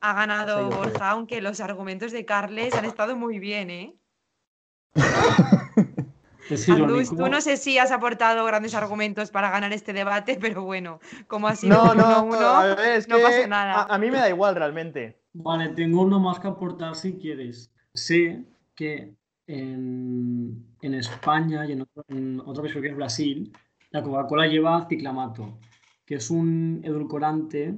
ha 0.00 0.12
ganado. 0.14 0.70
Borja, 0.70 1.10
aunque 1.10 1.40
los 1.40 1.60
argumentos 1.60 2.12
de 2.12 2.24
Carles 2.24 2.74
han 2.74 2.84
estado 2.84 3.16
muy 3.16 3.38
bien, 3.38 3.70
¿eh? 3.70 3.96
Es 6.48 6.68
Andús, 6.68 7.10
tú 7.10 7.28
no 7.28 7.40
sé 7.40 7.56
si 7.56 7.76
has 7.78 7.90
aportado 7.90 8.44
grandes 8.44 8.74
argumentos 8.74 9.32
para 9.32 9.50
ganar 9.50 9.72
este 9.72 9.92
debate, 9.92 10.38
pero 10.40 10.62
bueno, 10.62 11.00
como 11.26 11.48
ha 11.48 11.56
sido 11.56 11.76
No, 11.76 11.94
no, 11.94 12.28
1-1, 12.28 12.36
a 12.40 12.74
ver, 12.76 12.96
es 12.96 13.08
no 13.08 13.16
que 13.16 13.22
pasa 13.22 13.46
nada. 13.48 13.82
A, 13.82 13.94
a 13.94 13.98
mí 13.98 14.10
me 14.10 14.18
da 14.18 14.28
igual 14.28 14.54
realmente. 14.54 15.18
Vale, 15.32 15.70
tengo 15.70 16.02
uno 16.02 16.20
más 16.20 16.38
que 16.38 16.48
aportar 16.48 16.94
si 16.94 17.14
quieres. 17.14 17.72
Sé 17.94 18.44
que 18.74 19.14
en, 19.46 20.66
en 20.82 20.94
España 20.94 21.66
y 21.66 21.72
en 21.72 21.82
otro, 21.82 22.04
en 22.08 22.40
otro 22.40 22.62
país 22.62 22.74
que 22.74 22.88
es 22.88 22.96
Brasil, 22.96 23.52
la 23.90 24.02
Coca-Cola 24.02 24.46
lleva 24.46 24.86
ciclamato, 24.88 25.58
que 26.04 26.16
es 26.16 26.30
un 26.30 26.80
edulcorante 26.84 27.74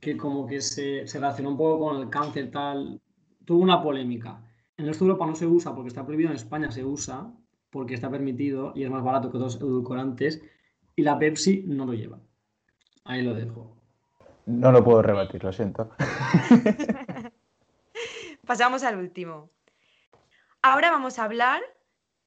que 0.00 0.16
como 0.16 0.46
que 0.46 0.60
se, 0.60 1.06
se 1.06 1.18
relaciona 1.18 1.50
un 1.50 1.56
poco 1.56 1.86
con 1.86 2.02
el 2.02 2.10
cáncer, 2.10 2.50
tal. 2.50 3.00
Tuvo 3.44 3.62
una 3.62 3.82
polémica. 3.82 4.42
En 4.76 4.84
el 4.84 4.88
resto 4.88 5.04
de 5.04 5.10
Europa 5.10 5.26
no 5.26 5.34
se 5.34 5.46
usa 5.46 5.74
porque 5.74 5.88
está 5.88 6.04
prohibido, 6.04 6.30
en 6.30 6.36
España 6.36 6.70
se 6.70 6.84
usa 6.84 7.32
porque 7.70 7.94
está 7.94 8.10
permitido 8.10 8.72
y 8.74 8.84
es 8.84 8.90
más 8.90 9.04
barato 9.04 9.30
que 9.30 9.36
otros 9.36 9.56
edulcorantes, 9.56 10.42
y 10.96 11.02
la 11.02 11.18
Pepsi 11.18 11.64
no 11.66 11.86
lo 11.86 11.94
lleva. 11.94 12.18
Ahí 13.04 13.22
lo 13.22 13.34
dejo. 13.34 13.76
No 14.46 14.72
lo 14.72 14.82
puedo 14.82 15.02
rebatir, 15.02 15.42
lo 15.44 15.52
siento. 15.52 15.90
Pasamos 18.46 18.82
al 18.82 18.96
último. 18.96 19.50
Ahora 20.62 20.90
vamos 20.90 21.18
a 21.18 21.24
hablar 21.24 21.62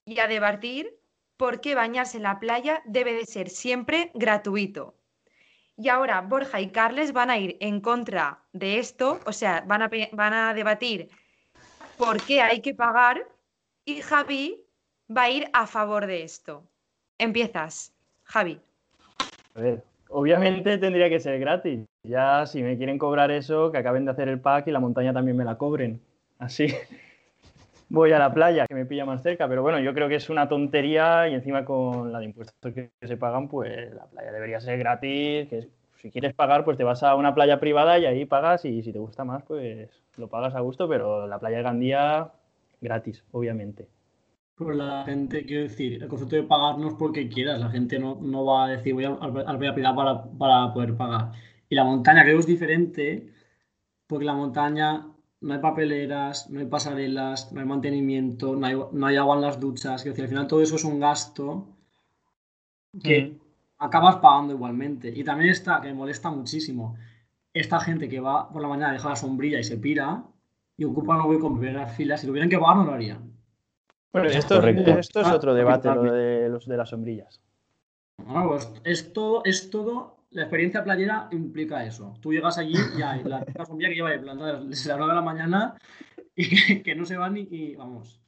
y 0.06 0.20
a 0.20 0.28
debatir 0.28 0.98
por 1.38 1.60
qué 1.60 1.76
bañarse 1.76 2.18
en 2.18 2.24
la 2.24 2.39
playa 2.39 2.82
debe 2.86 3.13
de 3.13 3.26
ser 3.26 3.50
siempre 3.50 4.12
gratuito. 4.13 4.96
Y 5.78 5.90
ahora 5.90 6.22
Borja 6.22 6.62
y 6.62 6.70
Carles 6.70 7.14
van 7.14 7.30
a 7.30 7.38
ir 7.38 7.58
en 7.60 7.82
contra 7.82 8.40
de 8.54 8.80
esto, 8.80 9.20
o 9.26 9.32
sea, 9.32 9.64
van 9.66 9.82
a, 9.82 9.90
van 10.12 10.34
a 10.34 10.54
debatir 10.54 11.10
por 11.98 12.22
qué 12.22 12.42
hay 12.42 12.62
que 12.62 12.76
pagar 12.76 13.26
y 13.86 14.02
Javi 14.02 14.62
va 15.16 15.24
a 15.24 15.30
ir 15.30 15.50
a 15.54 15.68
favor 15.68 16.06
de 16.06 16.24
esto. 16.24 16.64
Empiezas, 17.18 17.94
Javi. 18.24 18.60
A 19.56 19.62
ver, 19.62 19.84
obviamente 20.10 20.78
tendría 20.78 21.10
que 21.10 21.20
ser 21.20 21.40
gratis. 21.40 21.82
Ya 22.04 22.46
si 22.46 22.62
me 22.62 22.78
quieren 22.78 22.98
cobrar 22.98 23.32
eso, 23.32 23.72
que 23.72 23.78
acaben 23.78 24.06
de 24.06 24.12
hacer 24.12 24.28
el 24.28 24.40
pack 24.40 24.68
y 24.68 24.72
la 24.72 24.80
montaña 24.80 25.14
también 25.14 25.38
me 25.38 25.46
la 25.46 25.58
cobren. 25.58 26.02
Así. 26.40 26.68
Voy 27.94 28.12
a 28.12 28.18
la 28.18 28.34
playa, 28.34 28.66
que 28.68 28.74
me 28.74 28.88
pilla 28.88 29.06
más 29.06 29.22
cerca. 29.22 29.48
Pero 29.48 29.62
bueno, 29.62 29.80
yo 29.80 29.94
creo 29.94 30.10
que 30.10 30.16
es 30.16 30.30
una 30.30 30.50
tontería 30.50 31.30
y 31.30 31.36
encima 31.36 31.64
con 31.64 32.12
la 32.12 32.20
de 32.20 32.26
impuestos 32.26 32.74
que, 32.74 32.92
se 33.02 33.18
pagan, 33.18 33.48
pues 33.48 33.94
la 33.94 34.08
playa 34.08 34.32
debería 34.32 34.60
ser 34.60 34.80
gratis. 34.80 35.48
Que 35.48 35.70
si 36.02 36.10
quieres 36.10 36.34
pagar, 36.34 36.66
pues 36.66 36.76
te 36.76 36.84
vas 36.84 37.04
a 37.04 37.16
una 37.16 37.36
playa 37.36 37.60
privada 37.60 38.00
y 38.00 38.06
ahí 38.06 38.26
pagas 38.26 38.66
y 38.66 38.82
si 38.82 38.92
te 38.92 39.00
gusta 39.00 39.24
más, 39.24 39.44
pues 39.44 39.90
lo 40.18 40.28
pagas 40.28 40.56
a 40.56 40.60
gusto, 40.62 40.90
pero 40.90 41.28
la 41.28 41.40
playa 41.40 41.58
de 41.58 41.64
Gandía 41.64 42.32
gratis, 42.82 43.24
obviamente. 43.32 43.88
Pues 44.56 44.76
la 44.76 45.04
gente, 45.06 45.46
quiero 45.46 45.64
decir, 45.64 46.02
el 46.02 46.10
concepto 46.10 46.36
de 46.36 46.44
pagar 46.44 46.78
no 46.80 46.90
es 46.90 46.94
porque 46.96 47.30
quieras, 47.30 47.60
la 47.60 47.70
gente 47.70 48.00
no, 48.00 48.18
no 48.22 48.44
va 48.46 48.66
a 48.66 48.70
decir 48.70 48.94
voy 48.94 49.06
a, 49.06 49.12
a 49.12 49.74
privada 49.74 49.96
para, 49.96 50.24
para 50.38 50.74
poder 50.74 50.98
pagar. 50.98 51.32
Y 51.70 51.76
la 51.76 51.84
montaña 51.84 52.24
creo 52.24 52.36
que 52.36 52.42
es 52.42 52.48
diferente 52.48 53.30
porque 54.08 54.26
la 54.26 54.34
montaña 54.34 55.12
no 55.44 55.54
hay 55.54 55.60
papeleras, 55.60 56.50
no 56.50 56.60
hay 56.62 56.66
pasarelas, 56.66 57.52
no 57.52 57.60
hay 57.60 57.66
mantenimiento, 57.66 58.56
no 58.56 58.66
hay, 58.66 58.76
no 58.92 59.06
hay 59.06 59.18
agua 59.18 59.36
en 59.36 59.42
las 59.42 59.60
duchas. 59.60 60.04
Decir, 60.04 60.24
al 60.24 60.30
final 60.30 60.48
todo 60.48 60.62
eso 60.62 60.78
es 60.78 60.86
un 60.86 61.00
gasto 61.02 61.68
que 63.02 63.38
acabas 63.78 64.16
pagando 64.18 64.54
igualmente. 64.54 65.12
Y 65.14 65.24
también 65.24 65.52
está, 65.52 65.82
que 65.82 65.90
me 65.90 65.96
molesta 65.96 66.32
muchísimo, 66.32 66.96
esta 67.54 67.82
gente 67.82 68.08
que 68.08 68.22
va 68.22 68.50
por 68.50 68.62
la 68.62 68.70
mañana, 68.70 68.94
deja 68.94 69.10
la 69.10 69.16
sombrilla 69.18 69.60
y 69.60 69.66
se 69.66 69.78
pira 69.78 70.24
y 70.78 70.86
ocupa 70.86 71.18
no 71.18 71.28
voy 71.28 71.40
con 71.40 71.60
primeras 71.60 71.94
filas. 71.94 72.22
Si 72.22 72.28
tuvieran 72.28 72.50
que 72.50 72.58
pagar, 72.58 72.78
no 72.78 72.86
lo 72.86 72.94
harían. 72.94 73.34
Bueno, 74.14 74.30
esto, 74.30 74.66
esto 74.66 75.22
es 75.22 75.28
otro 75.28 75.54
debate, 75.54 75.94
lo 75.94 76.14
de, 76.14 76.48
los, 76.48 76.66
de 76.66 76.78
las 76.78 76.90
sombrillas. 76.90 77.42
No, 78.26 78.48
pues 78.48 78.72
es 78.86 79.12
todo, 79.12 79.42
es 79.44 79.70
todo 79.70 80.12
la 80.34 80.43
experiencia 80.43 80.84
playera 80.84 81.28
implica 81.32 81.86
eso. 81.86 82.15
Tú 82.22 82.34
llegas 82.34 82.58
allí 82.58 82.76
y 82.98 83.02
hay 83.02 83.24
la, 83.24 83.46
sombrilla 83.65 83.89
que 83.89 83.96
lleva 83.96 84.10
ahí 84.10 84.19
plantada 84.19 84.62
desde 84.63 84.89
las 84.89 84.98
9 84.98 85.12
de 85.12 85.15
la 85.15 85.22
mañana 85.22 85.76
y 86.36 86.82
que, 86.82 86.96
no 86.96 87.06
se 87.06 87.17
va 87.17 87.30
ni, 87.30 87.76
vamos, 87.76 88.22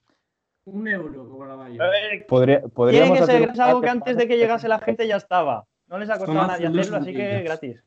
un 0.65 0.87
euro 0.87 1.27
como 1.29 1.45
la 1.45 1.55
mayor. 1.55 1.85
Podría, 2.27 2.61
Tiene 2.89 3.13
que 3.13 3.25
ser 3.25 3.61
algo 3.61 3.81
que 3.81 3.89
antes 3.89 4.17
de 4.17 4.27
que 4.27 4.37
llegase 4.37 4.67
la 4.67 4.79
gente 4.79 5.07
ya 5.07 5.17
estaba. 5.17 5.65
No 5.87 5.97
les 5.97 6.09
ha 6.09 6.17
costado 6.17 6.41
a 6.41 6.47
nadie 6.47 6.67
hacerlo, 6.67 6.97
así 6.97 7.13
que 7.13 7.43
gratis. 7.43 7.83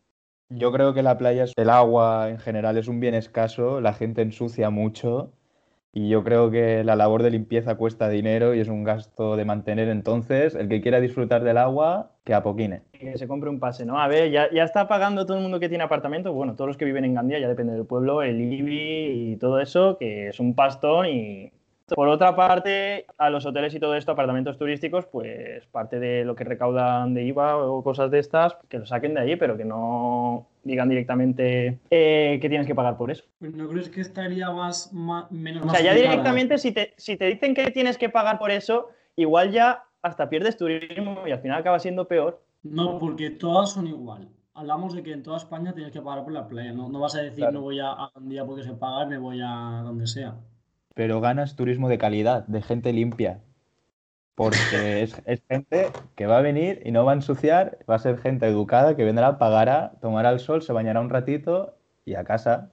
Yo 0.50 0.72
creo 0.72 0.94
que 0.94 1.02
la 1.02 1.18
playa, 1.18 1.44
el 1.56 1.70
agua 1.70 2.30
en 2.30 2.38
general 2.38 2.78
es 2.78 2.88
un 2.88 3.00
bien 3.00 3.14
escaso, 3.14 3.80
la 3.80 3.92
gente 3.92 4.22
ensucia 4.22 4.70
mucho 4.70 5.32
y 5.92 6.08
yo 6.08 6.22
creo 6.22 6.50
que 6.50 6.84
la 6.84 6.96
labor 6.96 7.22
de 7.22 7.30
limpieza 7.30 7.76
cuesta 7.76 8.08
dinero 8.08 8.54
y 8.54 8.60
es 8.60 8.68
un 8.68 8.84
gasto 8.84 9.36
de 9.36 9.44
mantener. 9.44 9.88
Entonces, 9.88 10.54
el 10.54 10.68
que 10.68 10.80
quiera 10.80 11.00
disfrutar 11.00 11.42
del 11.42 11.58
agua, 11.58 12.12
que 12.24 12.34
apoquine. 12.34 12.82
Que 12.92 13.16
se 13.16 13.26
compre 13.26 13.48
un 13.48 13.58
pase, 13.58 13.86
¿no? 13.86 13.98
A 13.98 14.06
ver, 14.06 14.30
ya, 14.30 14.50
ya 14.52 14.64
está 14.64 14.86
pagando 14.86 15.24
todo 15.24 15.38
el 15.38 15.42
mundo 15.42 15.60
que 15.60 15.68
tiene 15.68 15.84
apartamento. 15.84 16.32
Bueno, 16.32 16.54
todos 16.54 16.68
los 16.68 16.76
que 16.76 16.84
viven 16.84 17.04
en 17.04 17.14
Gandía, 17.14 17.38
ya 17.38 17.48
depende 17.48 17.72
del 17.72 17.86
pueblo, 17.86 18.22
el 18.22 18.40
IBI 18.40 19.32
y 19.32 19.36
todo 19.38 19.60
eso, 19.60 19.96
que 19.98 20.28
es 20.28 20.38
un 20.40 20.54
pastón 20.54 21.06
y 21.06 21.52
por 21.94 22.08
otra 22.08 22.36
parte, 22.36 23.06
a 23.16 23.30
los 23.30 23.46
hoteles 23.46 23.74
y 23.74 23.80
todo 23.80 23.94
esto, 23.94 24.12
apartamentos 24.12 24.58
turísticos, 24.58 25.06
pues 25.06 25.64
parte 25.66 25.98
de 25.98 26.24
lo 26.24 26.34
que 26.34 26.44
recaudan 26.44 27.14
de 27.14 27.24
IVA 27.24 27.56
o 27.56 27.82
cosas 27.82 28.10
de 28.10 28.18
estas, 28.18 28.56
que 28.68 28.78
lo 28.78 28.86
saquen 28.86 29.14
de 29.14 29.20
ahí, 29.20 29.36
pero 29.36 29.56
que 29.56 29.64
no 29.64 30.46
digan 30.64 30.88
directamente 30.88 31.78
eh, 31.90 32.38
que 32.40 32.48
tienes 32.48 32.66
que 32.66 32.74
pagar 32.74 32.96
por 32.96 33.10
eso. 33.10 33.24
Pues 33.38 33.54
¿No 33.54 33.68
crees 33.68 33.88
que 33.88 34.00
estaría 34.00 34.50
más, 34.50 34.92
menos... 35.30 35.64
O 35.64 35.70
sea, 35.70 35.80
ya 35.80 35.94
directamente 35.94 36.58
si 36.58 36.72
te, 36.72 36.94
si 36.96 37.16
te 37.16 37.26
dicen 37.26 37.54
que 37.54 37.70
tienes 37.70 37.96
que 37.96 38.08
pagar 38.08 38.38
por 38.38 38.50
eso, 38.50 38.90
igual 39.16 39.50
ya 39.50 39.84
hasta 40.02 40.28
pierdes 40.28 40.56
turismo 40.56 41.26
y 41.26 41.32
al 41.32 41.40
final 41.40 41.60
acaba 41.60 41.78
siendo 41.78 42.06
peor. 42.06 42.42
No, 42.62 42.98
porque 42.98 43.30
todas 43.30 43.72
son 43.72 43.86
igual. 43.86 44.28
Hablamos 44.54 44.94
de 44.94 45.02
que 45.02 45.12
en 45.12 45.22
toda 45.22 45.36
España 45.36 45.72
tienes 45.72 45.92
que 45.92 46.02
pagar 46.02 46.24
por 46.24 46.32
la 46.32 46.48
playa. 46.48 46.72
No, 46.72 46.88
no 46.88 46.98
vas 47.00 47.14
a 47.14 47.22
decir 47.22 47.46
no 47.52 47.60
voy 47.60 47.78
a, 47.78 47.94
un 48.16 48.28
día 48.28 48.44
porque 48.44 48.64
se 48.64 48.72
paga, 48.72 49.06
me 49.06 49.16
voy 49.16 49.40
a 49.40 49.82
donde 49.84 50.06
sea 50.06 50.34
pero 50.98 51.20
ganas 51.20 51.54
turismo 51.54 51.88
de 51.88 51.96
calidad, 51.96 52.44
de 52.48 52.60
gente 52.60 52.92
limpia. 52.92 53.38
Porque 54.34 55.02
es, 55.04 55.22
gente 55.48 55.92
que 56.16 56.26
va 56.26 56.38
a 56.38 56.42
venir 56.42 56.82
y 56.84 56.90
no 56.90 57.04
va 57.04 57.12
a 57.12 57.14
ensuciar, 57.14 57.78
va 57.88 57.94
a 57.94 58.00
ser 58.00 58.18
gente 58.18 58.48
educada 58.48 58.96
que 58.96 59.04
vendrá, 59.04 59.38
pagará, 59.38 59.92
tomará 60.00 60.30
el 60.30 60.40
sol, 60.40 60.60
se 60.60 60.72
bañará 60.72 61.00
un 61.00 61.08
ratito 61.08 61.76
y 62.04 62.16
a 62.16 62.24
casa. 62.24 62.72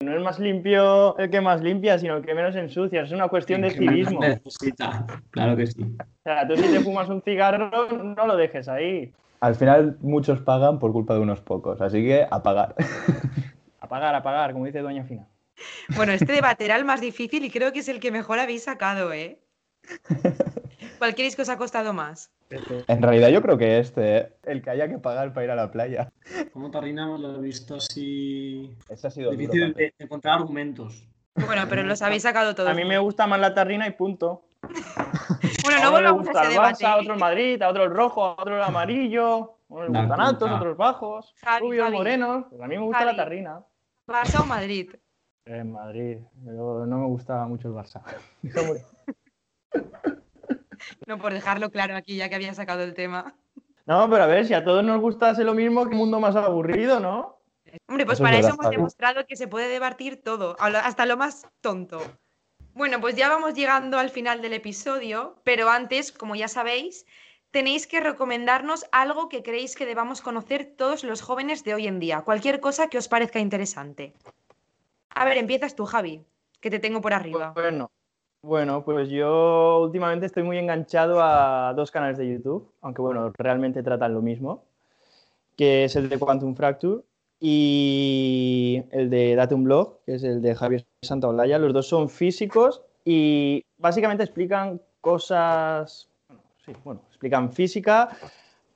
No 0.00 0.16
es 0.16 0.20
más 0.20 0.40
limpio 0.40 1.16
el 1.16 1.30
que 1.30 1.40
más 1.40 1.62
limpia, 1.62 1.96
sino 1.96 2.16
el 2.16 2.24
que 2.24 2.34
menos 2.34 2.56
ensucia. 2.56 3.02
Es 3.02 3.12
una 3.12 3.28
cuestión 3.28 3.62
de 3.62 3.70
civismo. 3.70 4.18
Necesita. 4.18 5.06
Claro 5.30 5.56
que 5.56 5.68
sí. 5.68 5.80
O 6.00 6.22
sea, 6.24 6.48
tú 6.48 6.56
si 6.56 6.72
te 6.72 6.80
fumas 6.80 7.08
un 7.08 7.22
cigarro, 7.22 7.70
no 7.88 8.26
lo 8.26 8.36
dejes 8.36 8.66
ahí. 8.66 9.12
Al 9.38 9.54
final 9.54 9.96
muchos 10.00 10.40
pagan 10.40 10.80
por 10.80 10.90
culpa 10.90 11.14
de 11.14 11.20
unos 11.20 11.40
pocos, 11.40 11.80
así 11.80 12.02
que 12.02 12.26
a 12.28 12.42
pagar. 12.42 12.74
A 13.78 13.86
pagar, 13.86 14.16
a 14.16 14.24
pagar, 14.24 14.54
como 14.54 14.66
dice 14.66 14.80
Doña 14.80 15.04
Fina. 15.04 15.28
Bueno, 15.96 16.12
este 16.12 16.32
debate 16.32 16.64
era 16.64 16.76
el 16.76 16.84
más 16.84 17.00
difícil 17.00 17.44
y 17.44 17.50
creo 17.50 17.72
que 17.72 17.80
es 17.80 17.88
el 17.88 18.00
que 18.00 18.10
mejor 18.10 18.38
habéis 18.38 18.64
sacado, 18.64 19.12
¿eh? 19.12 19.40
¿Cuál 20.98 21.14
queréis 21.14 21.36
que 21.36 21.42
os 21.42 21.48
ha 21.48 21.56
costado 21.56 21.92
más? 21.92 22.30
En 22.50 23.02
realidad 23.02 23.28
yo 23.28 23.42
creo 23.42 23.56
que 23.56 23.78
este, 23.78 24.16
¿eh? 24.16 24.32
el 24.44 24.60
que 24.60 24.70
haya 24.70 24.88
que 24.88 24.98
pagar 24.98 25.32
para 25.32 25.44
ir 25.44 25.50
a 25.52 25.54
la 25.54 25.70
playa. 25.70 26.12
Como 26.52 26.70
Tarrina 26.70 27.06
lo 27.16 27.36
he 27.36 27.40
visto 27.40 27.76
así... 27.76 28.76
Ese 28.88 29.06
ha 29.06 29.10
sido 29.10 29.30
difícil 29.30 29.72
de, 29.72 29.94
encontrar 29.98 30.40
argumentos. 30.40 31.06
Bueno, 31.34 31.62
pero 31.68 31.84
los 31.84 32.02
habéis 32.02 32.24
sacado 32.24 32.54
todos. 32.54 32.68
A 32.68 32.74
mí 32.74 32.84
me 32.84 32.98
gusta 32.98 33.26
más 33.26 33.40
la 33.40 33.54
tarrina 33.54 33.86
y 33.86 33.92
punto. 33.92 34.42
bueno, 35.64 35.80
no 35.82 35.90
volvamos 35.92 36.28
a 36.28 36.42
ese 36.42 36.52
debate. 36.52 36.84
a 36.86 36.96
otro 36.96 37.14
el 37.14 37.20
Madrid, 37.20 37.62
a 37.62 37.68
otro 37.68 37.84
el 37.84 37.90
rojo, 37.90 38.24
a 38.24 38.32
otro 38.32 38.56
el 38.56 38.62
amarillo. 38.62 39.56
Unos 39.68 39.88
gustan 39.88 40.20
altos, 40.20 40.50
otros 40.50 40.76
bajos, 40.76 41.34
rubios, 41.60 41.92
morenos. 41.92 42.46
a 42.60 42.66
mí 42.66 42.76
me 42.76 42.82
gusta 42.82 43.04
la 43.04 43.14
tarrina. 43.14 43.60
Barça 44.08 44.42
o 44.42 44.46
Madrid. 44.46 44.90
En 45.44 45.72
Madrid, 45.72 46.18
pero 46.44 46.86
no 46.86 46.98
me 46.98 47.06
gustaba 47.06 47.46
mucho 47.46 47.68
el 47.68 47.74
Barça. 47.74 48.02
no, 51.06 51.18
por 51.18 51.32
dejarlo 51.32 51.70
claro 51.70 51.96
aquí, 51.96 52.16
ya 52.16 52.28
que 52.28 52.34
había 52.34 52.54
sacado 52.54 52.82
el 52.82 52.94
tema. 52.94 53.34
No, 53.86 54.08
pero 54.08 54.24
a 54.24 54.26
ver, 54.26 54.46
si 54.46 54.54
a 54.54 54.64
todos 54.64 54.84
nos 54.84 55.00
gustase 55.00 55.44
lo 55.44 55.54
mismo, 55.54 55.88
qué 55.88 55.94
mundo 55.94 56.20
más 56.20 56.36
aburrido, 56.36 57.00
¿no? 57.00 57.40
Hombre, 57.88 58.06
pues 58.06 58.20
para 58.20 58.38
eso 58.38 58.50
hemos 58.50 58.70
demostrado 58.70 59.26
que 59.26 59.36
se 59.36 59.48
puede 59.48 59.68
debatir 59.68 60.22
todo, 60.22 60.56
hasta 60.58 61.06
lo 61.06 61.16
más 61.16 61.46
tonto. 61.60 62.00
Bueno, 62.74 63.00
pues 63.00 63.16
ya 63.16 63.28
vamos 63.28 63.54
llegando 63.54 63.98
al 63.98 64.10
final 64.10 64.42
del 64.42 64.52
episodio, 64.54 65.36
pero 65.44 65.68
antes, 65.68 66.12
como 66.12 66.36
ya 66.36 66.48
sabéis, 66.48 67.06
tenéis 67.50 67.86
que 67.86 68.00
recomendarnos 68.00 68.86
algo 68.92 69.28
que 69.28 69.42
creéis 69.42 69.74
que 69.74 69.86
debamos 69.86 70.20
conocer 70.20 70.74
todos 70.76 71.04
los 71.04 71.20
jóvenes 71.20 71.64
de 71.64 71.74
hoy 71.74 71.86
en 71.86 71.98
día, 71.98 72.22
cualquier 72.22 72.60
cosa 72.60 72.88
que 72.88 72.98
os 72.98 73.08
parezca 73.08 73.40
interesante. 73.40 74.14
A 75.20 75.24
ver, 75.26 75.36
empiezas 75.36 75.76
tú, 75.76 75.84
Javi, 75.84 76.24
que 76.62 76.70
te 76.70 76.78
tengo 76.78 77.02
por 77.02 77.12
arriba. 77.12 77.52
Bueno, 77.54 77.90
bueno, 78.40 78.82
pues 78.82 79.10
yo 79.10 79.80
últimamente 79.82 80.24
estoy 80.24 80.44
muy 80.44 80.56
enganchado 80.56 81.20
a 81.22 81.74
dos 81.76 81.90
canales 81.90 82.16
de 82.16 82.26
YouTube, 82.26 82.72
aunque 82.80 83.02
bueno, 83.02 83.30
realmente 83.36 83.82
tratan 83.82 84.14
lo 84.14 84.22
mismo, 84.22 84.64
que 85.58 85.84
es 85.84 85.94
el 85.96 86.08
de 86.08 86.18
Quantum 86.18 86.54
Fracture 86.54 87.02
y 87.38 88.82
el 88.92 89.10
de 89.10 89.34
Datum 89.34 89.64
Blog, 89.64 89.98
que 90.06 90.14
es 90.14 90.22
el 90.24 90.40
de 90.40 90.54
Javier 90.54 90.86
Santaolalla. 91.02 91.58
Los 91.58 91.74
dos 91.74 91.86
son 91.86 92.08
físicos 92.08 92.80
y 93.04 93.62
básicamente 93.76 94.24
explican 94.24 94.80
cosas, 95.02 96.08
sí, 96.64 96.72
bueno, 96.82 97.02
explican 97.10 97.52
física 97.52 98.08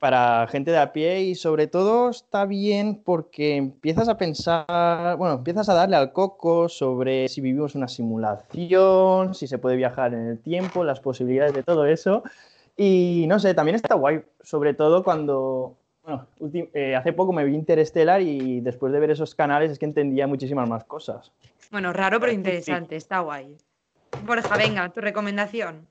para 0.05 0.47
gente 0.49 0.71
de 0.71 0.77
a 0.77 0.93
pie 0.93 1.23
y 1.23 1.35
sobre 1.35 1.67
todo 1.67 2.11
está 2.11 2.45
bien 2.45 3.01
porque 3.03 3.57
empiezas 3.57 4.07
a 4.11 4.19
pensar, 4.19 5.17
bueno, 5.17 5.37
empiezas 5.37 5.67
a 5.71 5.73
darle 5.73 5.97
al 5.97 6.12
coco 6.12 6.69
sobre 6.69 7.27
si 7.29 7.40
vivimos 7.40 7.75
una 7.75 7.88
simulación, 7.88 9.35
si 9.35 9.47
se 9.47 9.57
puede 9.57 9.77
viajar 9.77 10.12
en 10.12 10.27
el 10.27 10.38
tiempo, 10.40 10.85
las 10.85 11.01
posibilidades 11.01 11.55
de 11.55 11.62
todo 11.62 11.87
eso. 11.87 12.23
Y 12.77 13.25
no 13.29 13.38
sé, 13.38 13.55
también 13.55 13.77
está 13.77 13.95
guay, 13.95 14.21
sobre 14.43 14.75
todo 14.75 15.03
cuando, 15.03 15.79
bueno, 16.03 16.27
eh, 16.53 16.95
hace 16.95 17.14
poco 17.14 17.33
me 17.33 17.47
vi 17.47 17.55
Interstellar 17.55 18.21
y 18.21 18.61
después 18.61 18.93
de 18.93 19.01
ver 19.01 19.11
esos 19.11 19.35
canales 19.35 19.71
es 19.71 19.79
que 19.79 19.87
entendía 19.87 20.27
muchísimas 20.27 20.69
más 20.69 20.85
cosas. 20.85 21.33
Bueno, 21.71 21.95
raro 21.95 22.21
pero 22.21 22.31
interesante, 22.31 22.97
está 22.97 23.21
guay. 23.21 23.57
Borja, 24.27 24.55
venga, 24.59 24.87
tu 24.90 25.01
recomendación. 25.01 25.87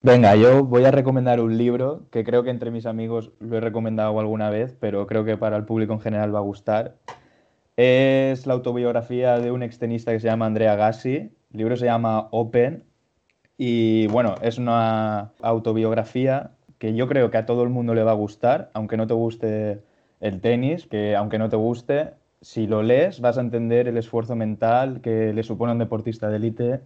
Venga, 0.00 0.36
yo 0.36 0.64
voy 0.64 0.84
a 0.84 0.92
recomendar 0.92 1.40
un 1.40 1.58
libro 1.58 2.06
que 2.12 2.22
creo 2.22 2.44
que 2.44 2.50
entre 2.50 2.70
mis 2.70 2.86
amigos 2.86 3.32
lo 3.40 3.56
he 3.56 3.60
recomendado 3.60 4.18
alguna 4.20 4.48
vez, 4.48 4.76
pero 4.78 5.06
creo 5.08 5.24
que 5.24 5.36
para 5.36 5.56
el 5.56 5.64
público 5.64 5.92
en 5.92 6.00
general 6.00 6.32
va 6.32 6.38
a 6.38 6.42
gustar. 6.42 6.96
Es 7.76 8.46
la 8.46 8.54
autobiografía 8.54 9.38
de 9.40 9.50
un 9.50 9.62
extenista 9.64 10.12
que 10.12 10.20
se 10.20 10.28
llama 10.28 10.46
Andrea 10.46 10.76
Gassi. 10.76 11.16
El 11.16 11.32
libro 11.52 11.76
se 11.76 11.86
llama 11.86 12.28
Open 12.30 12.84
y 13.56 14.06
bueno, 14.08 14.36
es 14.42 14.58
una 14.58 15.32
autobiografía 15.42 16.52
que 16.78 16.94
yo 16.94 17.08
creo 17.08 17.30
que 17.30 17.38
a 17.38 17.46
todo 17.46 17.64
el 17.64 17.70
mundo 17.70 17.94
le 17.94 18.04
va 18.04 18.12
a 18.12 18.14
gustar, 18.14 18.70
aunque 18.74 18.96
no 18.96 19.08
te 19.08 19.14
guste 19.14 19.82
el 20.20 20.40
tenis, 20.40 20.86
que 20.86 21.16
aunque 21.16 21.38
no 21.38 21.48
te 21.48 21.56
guste, 21.56 22.14
si 22.40 22.68
lo 22.68 22.82
lees 22.84 23.20
vas 23.20 23.38
a 23.38 23.40
entender 23.40 23.88
el 23.88 23.96
esfuerzo 23.98 24.36
mental 24.36 25.00
que 25.00 25.32
le 25.32 25.42
supone 25.42 25.72
a 25.72 25.74
un 25.74 25.80
deportista 25.80 26.28
de 26.30 26.36
élite 26.36 26.80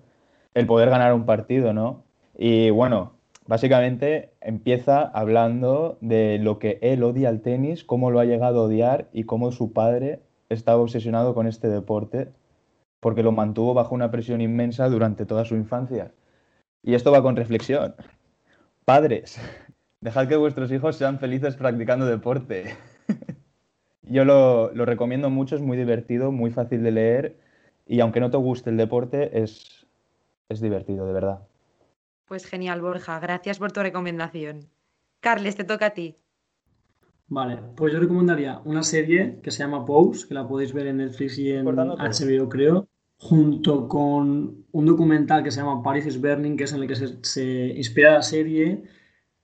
el 0.54 0.66
poder 0.66 0.90
ganar 0.90 1.12
un 1.14 1.26
partido, 1.26 1.74
¿no? 1.74 2.04
Y 2.36 2.70
bueno, 2.70 3.12
básicamente 3.46 4.32
empieza 4.40 5.02
hablando 5.02 5.98
de 6.00 6.38
lo 6.38 6.58
que 6.58 6.78
él 6.82 7.02
odia 7.02 7.28
al 7.28 7.40
tenis, 7.40 7.84
cómo 7.84 8.10
lo 8.10 8.20
ha 8.20 8.24
llegado 8.24 8.60
a 8.60 8.64
odiar 8.64 9.08
y 9.12 9.24
cómo 9.24 9.52
su 9.52 9.72
padre 9.72 10.20
estaba 10.48 10.80
obsesionado 10.80 11.34
con 11.34 11.46
este 11.46 11.68
deporte 11.68 12.28
porque 13.02 13.24
lo 13.24 13.32
mantuvo 13.32 13.74
bajo 13.74 13.96
una 13.96 14.12
presión 14.12 14.40
inmensa 14.40 14.88
durante 14.88 15.26
toda 15.26 15.44
su 15.44 15.56
infancia. 15.56 16.12
Y 16.84 16.94
esto 16.94 17.10
va 17.10 17.20
con 17.20 17.34
reflexión. 17.34 17.96
Padres, 18.84 19.40
dejad 20.00 20.28
que 20.28 20.36
vuestros 20.36 20.70
hijos 20.70 20.96
sean 20.96 21.18
felices 21.18 21.56
practicando 21.56 22.06
deporte. 22.06 22.76
Yo 24.02 24.24
lo, 24.24 24.72
lo, 24.72 24.84
recomiendo 24.84 25.30
mucho, 25.30 25.56
es 25.56 25.62
muy 25.62 25.76
divertido, 25.76 26.30
muy 26.30 26.52
fácil 26.52 26.84
de 26.84 26.92
leer 26.92 27.36
y 27.86 27.98
aunque 28.00 28.20
no 28.20 28.30
te 28.30 28.36
guste 28.36 28.70
el 28.70 28.76
deporte, 28.76 29.42
es, 29.42 29.84
es 30.48 30.60
divertido, 30.60 31.04
de 31.04 31.12
verdad. 31.12 31.40
Pues 32.32 32.46
genial, 32.46 32.80
Borja, 32.80 33.20
gracias 33.20 33.58
por 33.58 33.72
tu 33.72 33.82
recomendación. 33.82 34.60
Carles, 35.20 35.54
te 35.54 35.64
toca 35.64 35.84
a 35.88 35.90
ti. 35.90 36.16
Vale, 37.26 37.58
pues 37.76 37.92
yo 37.92 38.00
recomendaría 38.00 38.62
una 38.64 38.82
serie 38.82 39.38
que 39.42 39.50
se 39.50 39.58
llama 39.58 39.84
Pose, 39.84 40.26
que 40.26 40.32
la 40.32 40.48
podéis 40.48 40.72
ver 40.72 40.86
en 40.86 40.96
Netflix 40.96 41.36
y 41.36 41.50
en 41.50 41.66
HBO, 41.66 42.48
creo, 42.48 42.88
junto 43.18 43.86
con 43.86 44.64
un 44.72 44.86
documental 44.86 45.44
que 45.44 45.50
se 45.50 45.60
llama 45.60 45.82
Paris 45.82 46.06
is 46.06 46.18
Burning, 46.18 46.56
que 46.56 46.64
es 46.64 46.72
en 46.72 46.80
el 46.80 46.88
que 46.88 46.96
se, 46.96 47.18
se 47.22 47.66
inspira 47.76 48.14
la 48.14 48.22
serie, 48.22 48.82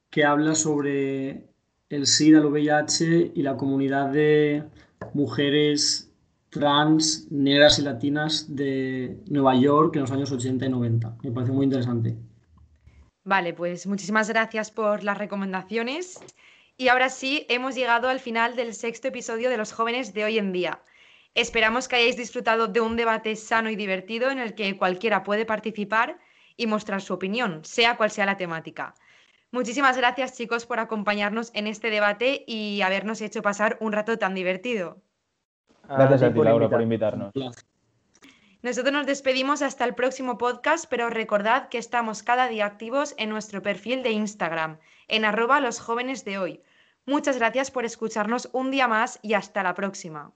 que 0.09 0.25
habla 0.25 0.55
sobre 0.55 1.51
el 1.91 2.07
SIDA, 2.07 2.39
el 2.39 2.47
VIH 2.47 3.33
y 3.35 3.43
la 3.43 3.59
comunidad 3.59 4.11
de 4.13 4.65
mujeres 5.13 6.11
trans, 6.49 7.31
negras 7.31 7.79
y 7.79 7.83
latinas 7.83 8.57
de 8.57 9.21
Nueva 9.29 9.57
York 9.57 9.95
en 9.97 10.01
los 10.01 10.11
años 10.11 10.33
80 10.33 10.65
y 10.65 10.71
90. 10.71 11.19
Me 11.23 11.33
parece 11.33 11.53
muy 11.53 11.65
interesante. 11.65 12.17
Vale, 13.29 13.53
pues 13.53 13.87
muchísimas 13.87 14.31
gracias 14.31 14.71
por 14.71 15.05
las 15.05 15.19
recomendaciones. 15.19 16.19
Y 16.79 16.89
ahora 16.89 17.11
sí, 17.11 17.45
hemos 17.51 17.75
llegado 17.75 18.09
al 18.09 18.21
final 18.21 18.57
del 18.57 18.73
sexto 18.73 19.09
episodio 19.09 19.51
de 19.51 19.59
Los 19.59 19.71
jóvenes 19.71 20.15
de 20.15 20.25
hoy 20.25 20.39
en 20.39 20.51
día. 20.51 20.81
Esperamos 21.35 21.89
que 21.89 21.97
hayáis 21.97 22.17
disfrutado 22.17 22.69
de 22.69 22.81
un 22.81 22.97
debate 22.97 23.37
sano 23.37 23.69
y 23.69 23.77
divertido 23.77 24.31
en 24.31 24.39
el 24.39 24.55
que 24.55 24.79
cualquiera 24.79 25.25
puede 25.25 25.45
participar 25.45 26.19
y 26.57 26.67
mostrar 26.67 27.03
su 27.03 27.13
opinión, 27.13 27.67
sea 27.67 27.99
cual 27.99 28.11
sea 28.11 28.25
la 28.25 28.39
temática. 28.39 28.95
Muchísimas 29.51 29.99
gracias 29.99 30.35
chicos 30.35 30.65
por 30.65 30.79
acompañarnos 30.81 31.51
en 31.53 31.67
este 31.67 31.91
debate 31.91 32.45
y 32.47 32.81
habernos 32.81 33.21
hecho 33.21 33.43
pasar 33.43 33.77
un 33.81 33.93
rato 33.93 34.17
tan 34.17 34.35
divertido. 34.35 35.03
Gracias 35.87 36.23
a 36.23 36.33
ti, 36.33 36.41
Laura, 36.41 36.71
por 36.71 36.81
invitarnos. 36.81 37.35
Nosotros 38.61 38.93
nos 38.93 39.07
despedimos 39.07 39.63
hasta 39.63 39.85
el 39.85 39.95
próximo 39.95 40.37
podcast, 40.37 40.87
pero 40.91 41.11
recordad 41.11 41.69
que 41.69 41.79
estamos 41.79 42.25
cada 42.25 42.49
día 42.49 42.67
activos 42.67 43.15
en 43.17 43.29
nuestro 43.29 43.63
perfil 43.63 44.03
de 44.03 44.11
Instagram, 44.11 44.79
en 45.07 45.25
arroba 45.25 45.61
los 45.61 45.79
jóvenes 45.79 46.25
de 46.25 46.39
hoy. 46.39 46.63
Muchas 47.07 47.39
gracias 47.39 47.71
por 47.71 47.85
escucharnos 47.85 48.51
un 48.53 48.73
día 48.73 48.89
más 48.89 49.21
y 49.23 49.35
hasta 49.35 49.63
la 49.63 49.75
próxima. 49.75 50.33